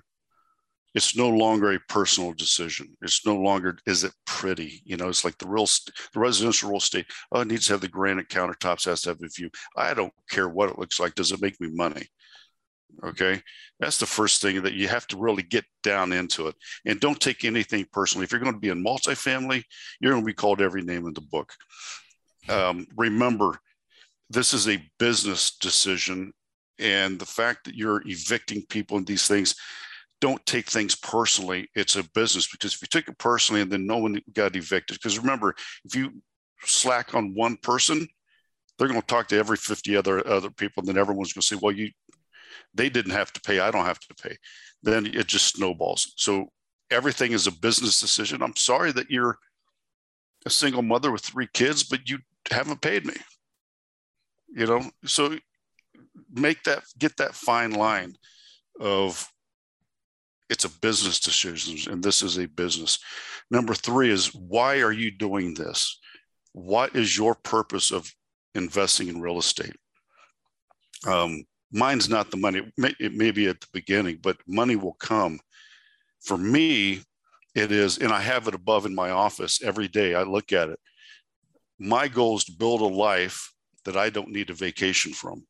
it's 0.95 1.15
no 1.15 1.29
longer 1.29 1.73
a 1.73 1.79
personal 1.89 2.33
decision. 2.33 2.95
It's 3.01 3.25
no 3.25 3.35
longer 3.35 3.77
is 3.87 4.03
it 4.03 4.13
pretty. 4.25 4.81
You 4.85 4.97
know, 4.97 5.09
it's 5.09 5.25
like 5.25 5.37
the 5.39 5.47
real 5.47 5.65
the 5.65 6.19
residential 6.19 6.69
real 6.69 6.77
estate. 6.77 7.07
Oh, 7.31 7.41
it 7.41 7.47
needs 7.47 7.67
to 7.67 7.73
have 7.73 7.81
the 7.81 7.87
granite 7.87 8.29
countertops. 8.29 8.85
Has 8.85 9.01
to 9.01 9.09
have 9.09 9.21
a 9.23 9.27
view. 9.27 9.49
I 9.75 9.95
don't 9.95 10.13
care 10.29 10.49
what 10.49 10.69
it 10.69 10.77
looks 10.77 10.99
like. 10.99 11.15
Does 11.15 11.31
it 11.31 11.41
make 11.41 11.59
me 11.59 11.69
money? 11.71 12.05
Okay, 13.03 13.41
that's 13.79 13.97
the 13.97 14.05
first 14.05 14.41
thing 14.41 14.61
that 14.63 14.73
you 14.73 14.87
have 14.87 15.07
to 15.07 15.17
really 15.17 15.43
get 15.43 15.65
down 15.83 16.13
into 16.13 16.47
it, 16.47 16.55
and 16.85 16.99
don't 16.99 17.19
take 17.19 17.43
anything 17.43 17.85
personally. 17.91 18.23
If 18.23 18.31
you're 18.31 18.41
going 18.41 18.53
to 18.53 18.59
be 18.59 18.69
in 18.69 18.83
multifamily, 18.83 19.63
you're 19.99 20.11
going 20.11 20.23
to 20.23 20.27
be 20.27 20.33
called 20.33 20.61
every 20.61 20.83
name 20.83 21.05
in 21.07 21.13
the 21.13 21.21
book. 21.21 21.51
Um, 22.49 22.87
remember, 22.95 23.59
this 24.29 24.53
is 24.53 24.67
a 24.67 24.83
business 24.99 25.57
decision, 25.57 26.33
and 26.79 27.19
the 27.19 27.25
fact 27.25 27.65
that 27.65 27.75
you're 27.75 28.03
evicting 28.05 28.63
people 28.69 28.97
and 28.97 29.07
these 29.07 29.27
things 29.27 29.55
don't 30.21 30.45
take 30.45 30.69
things 30.69 30.95
personally. 30.95 31.67
It's 31.75 31.97
a 31.97 32.09
business 32.15 32.47
because 32.47 32.73
if 32.73 32.81
you 32.81 32.87
take 32.87 33.09
it 33.09 33.17
personally 33.17 33.61
and 33.61 33.69
then 33.69 33.85
no 33.85 33.97
one 33.97 34.21
got 34.31 34.55
evicted, 34.55 34.97
because 34.97 35.19
remember, 35.19 35.53
if 35.83 35.95
you 35.95 36.11
slack 36.63 37.13
on 37.13 37.33
one 37.33 37.57
person, 37.57 38.07
they're 38.77 38.87
going 38.87 39.01
to 39.01 39.05
talk 39.05 39.27
to 39.27 39.37
every 39.37 39.57
50 39.57 39.97
other 39.97 40.25
other 40.25 40.49
people, 40.49 40.81
and 40.81 40.87
then 40.87 40.97
everyone's 40.97 41.33
going 41.33 41.41
to 41.41 41.47
say, 41.47 41.57
"Well, 41.61 41.73
you, 41.73 41.91
they 42.73 42.89
didn't 42.89 43.11
have 43.11 43.31
to 43.33 43.41
pay. 43.41 43.59
I 43.59 43.71
don't 43.71 43.85
have 43.85 43.99
to 43.99 44.15
pay." 44.15 44.37
Then 44.81 45.05
it 45.05 45.27
just 45.27 45.55
snowballs. 45.55 46.13
So 46.17 46.51
everything 46.91 47.31
is 47.31 47.47
a 47.47 47.51
business 47.51 47.99
decision. 47.99 48.41
I'm 48.41 48.55
sorry 48.55 48.91
that 48.93 49.09
you're 49.09 49.37
a 50.45 50.49
single 50.49 50.81
mother 50.81 51.11
with 51.11 51.21
three 51.21 51.47
kids, 51.53 51.83
but 51.83 52.09
you 52.09 52.19
haven't 52.51 52.81
paid 52.81 53.05
me. 53.05 53.15
You 54.55 54.67
know, 54.67 54.91
so 55.05 55.37
make 56.31 56.63
that 56.63 56.83
get 56.99 57.17
that 57.17 57.35
fine 57.35 57.71
line 57.71 58.15
of 58.79 59.27
it's 60.49 60.65
a 60.65 60.79
business 60.79 61.19
decision, 61.19 61.91
and 61.91 62.03
this 62.03 62.21
is 62.21 62.37
a 62.37 62.47
business. 62.47 62.99
Number 63.49 63.73
three 63.73 64.09
is 64.11 64.33
why 64.35 64.81
are 64.81 64.91
you 64.91 65.09
doing 65.09 65.53
this? 65.53 65.99
What 66.51 66.95
is 66.95 67.17
your 67.17 67.33
purpose 67.33 67.91
of 67.91 68.13
investing 68.53 69.07
in 69.07 69.21
real 69.21 69.39
estate? 69.39 69.75
Um, 71.07 71.43
mine's 71.73 72.07
not 72.07 72.31
the 72.31 72.37
money. 72.37 72.61
It 72.77 73.13
may, 73.13 73.31
be 73.31 73.47
at 73.47 73.59
the 73.59 73.67
beginning, 73.73 74.19
but 74.21 74.37
money 74.47 74.75
will 74.75 74.93
come. 74.93 75.39
For 76.21 76.37
me, 76.37 77.01
it 77.55 77.71
is, 77.71 77.97
and 77.97 78.13
I 78.13 78.21
have 78.21 78.47
it 78.47 78.53
above 78.53 78.85
in 78.85 78.95
my 78.95 79.09
office 79.09 79.61
every 79.61 79.87
day. 79.87 80.13
I 80.13 80.23
look 80.23 80.53
at 80.53 80.69
it. 80.69 80.79
My 81.79 82.07
goal 82.07 82.37
is 82.37 82.45
to 82.45 82.51
build 82.51 82.81
a 82.81 82.85
life 82.85 83.51
that 83.85 83.97
I 83.97 84.09
don't 84.09 84.29
need 84.29 84.51
a 84.51 84.53
vacation 84.53 85.13
from. 85.13 85.45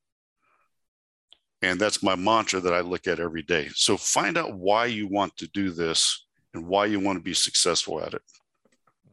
And 1.61 1.79
that's 1.79 2.01
my 2.01 2.15
mantra 2.15 2.59
that 2.61 2.73
I 2.73 2.81
look 2.81 3.07
at 3.07 3.19
every 3.19 3.43
day. 3.43 3.69
So 3.75 3.95
find 3.95 4.37
out 4.37 4.57
why 4.57 4.85
you 4.85 5.07
want 5.07 5.37
to 5.37 5.47
do 5.49 5.71
this 5.71 6.25
and 6.53 6.67
why 6.67 6.85
you 6.85 6.99
want 6.99 7.17
to 7.17 7.23
be 7.23 7.33
successful 7.33 8.01
at 8.01 8.13
it. 8.13 8.21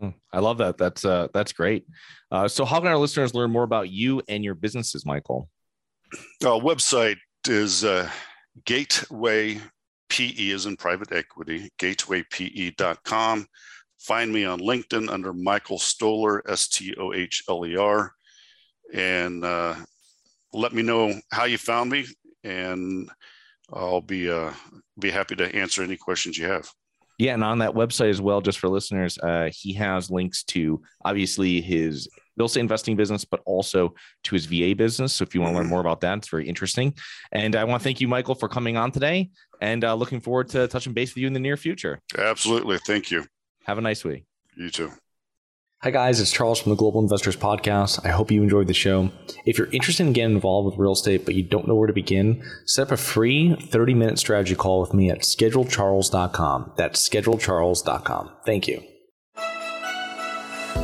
Hmm, 0.01 0.09
I 0.33 0.39
love 0.39 0.59
that. 0.59 0.79
That's 0.79 1.05
uh, 1.05 1.29
that's 1.35 1.53
great. 1.53 1.87
Uh, 2.31 2.49
so, 2.49 2.65
how 2.65 2.79
can 2.79 2.89
our 2.89 2.97
listeners 2.97 3.35
learn 3.35 3.51
more 3.51 3.65
about 3.65 3.91
you 3.91 4.23
and 4.29 4.43
your 4.43 4.55
businesses, 4.55 5.05
Michael? 5.05 5.51
Our 6.45 6.61
website 6.61 7.17
is 7.49 7.85
uh, 7.85 8.11
Gateway 8.65 9.61
PE 10.09 10.49
is 10.49 10.67
in 10.67 10.77
private 10.77 11.13
equity, 11.13 11.71
gatewaype.com. 11.79 13.47
Find 14.01 14.33
me 14.33 14.45
on 14.45 14.61
LinkedIn 14.61 15.09
under 15.11 15.33
Michael 15.33 15.79
Stohler, 15.79 16.41
S 16.49 16.69
T 16.69 16.95
O 16.99 17.13
H 17.13 17.45
L 17.49 17.65
E 17.67 17.77
R, 17.77 18.13
and 18.93 19.45
uh, 19.45 19.77
let 20.53 20.73
me 20.73 20.83
know 20.83 21.15
how 21.31 21.45
you 21.45 21.59
found 21.59 21.91
me 21.91 22.07
and 22.45 23.11
I'll 23.73 24.01
be 24.01 24.31
uh, 24.31 24.53
be 24.99 25.11
happy 25.11 25.37
to 25.37 25.55
answer 25.55 25.83
any 25.83 25.97
questions 25.97 26.37
you 26.37 26.47
have. 26.47 26.71
Yeah, 27.19 27.35
and 27.35 27.45
on 27.45 27.59
that 27.59 27.73
website 27.75 28.09
as 28.09 28.21
well, 28.21 28.41
just 28.41 28.59
for 28.59 28.69
listeners, 28.69 29.19
uh, 29.19 29.51
he 29.53 29.75
has 29.75 30.11
links 30.11 30.43
to 30.45 30.81
obviously 31.05 31.61
his 31.61 32.09
real 32.41 32.47
estate 32.47 32.61
investing 32.61 32.97
business, 32.97 33.25
but 33.25 33.41
also 33.45 33.95
to 34.25 34.35
his 34.35 34.47
VA 34.47 34.75
business. 34.75 35.13
So 35.13 35.25
if 35.25 35.35
you 35.35 35.43
want 35.43 35.53
to 35.53 35.57
learn 35.57 35.65
mm-hmm. 35.65 35.71
more 35.71 35.81
about 35.81 36.01
that, 36.01 36.19
it's 36.19 36.29
very 36.29 36.49
interesting. 36.49 36.95
And 37.33 37.55
I 37.55 37.65
want 37.65 37.83
to 37.83 37.85
thank 37.85 38.01
you, 38.01 38.09
Michael, 38.09 38.35
for 38.35 38.49
coming 38.49 38.79
on 38.79 38.93
today, 38.93 39.31
and 39.61 39.85
uh, 39.85 39.95
looking 39.95 40.21
forward 40.21 40.49
to 40.51 40.67
touching 40.69 40.95
base 40.95 41.11
with 41.11 41.19
you 41.19 41.27
in 41.27 41.35
the 41.35 41.41
near 41.41 41.59
future. 41.59 42.01
Absolutely, 42.17 42.79
thank 42.79 43.11
you. 43.11 43.27
Have 43.65 43.77
a 43.77 43.83
nice 43.83 44.05
week. 44.05 44.25
You 44.57 44.71
too. 44.71 44.91
Hi, 45.83 45.91
guys, 45.91 46.21
it's 46.21 46.31
Charles 46.31 46.61
from 46.61 46.71
the 46.71 46.77
Global 46.77 47.01
Investors 47.01 47.37
Podcast. 47.37 48.05
I 48.05 48.11
hope 48.11 48.31
you 48.31 48.43
enjoyed 48.43 48.67
the 48.67 48.75
show. 48.75 49.11
If 49.47 49.57
you're 49.57 49.71
interested 49.73 50.07
in 50.07 50.13
getting 50.13 50.35
involved 50.35 50.67
with 50.67 50.79
real 50.79 50.93
estate, 50.93 51.25
but 51.25 51.35
you 51.35 51.43
don't 51.43 51.67
know 51.67 51.75
where 51.75 51.87
to 51.87 51.93
begin, 51.93 52.43
set 52.67 52.89
up 52.89 52.93
a 52.93 52.99
free 52.99 53.55
30 53.55 53.95
minute 53.95 54.19
strategy 54.19 54.55
call 54.55 54.81
with 54.81 54.93
me 54.93 55.11
at 55.11 55.21
schedulecharles.com. 55.21 56.73
That's 56.77 57.09
schedulecharles.com. 57.09 58.31
Thank 58.45 58.69
you. 58.69 58.90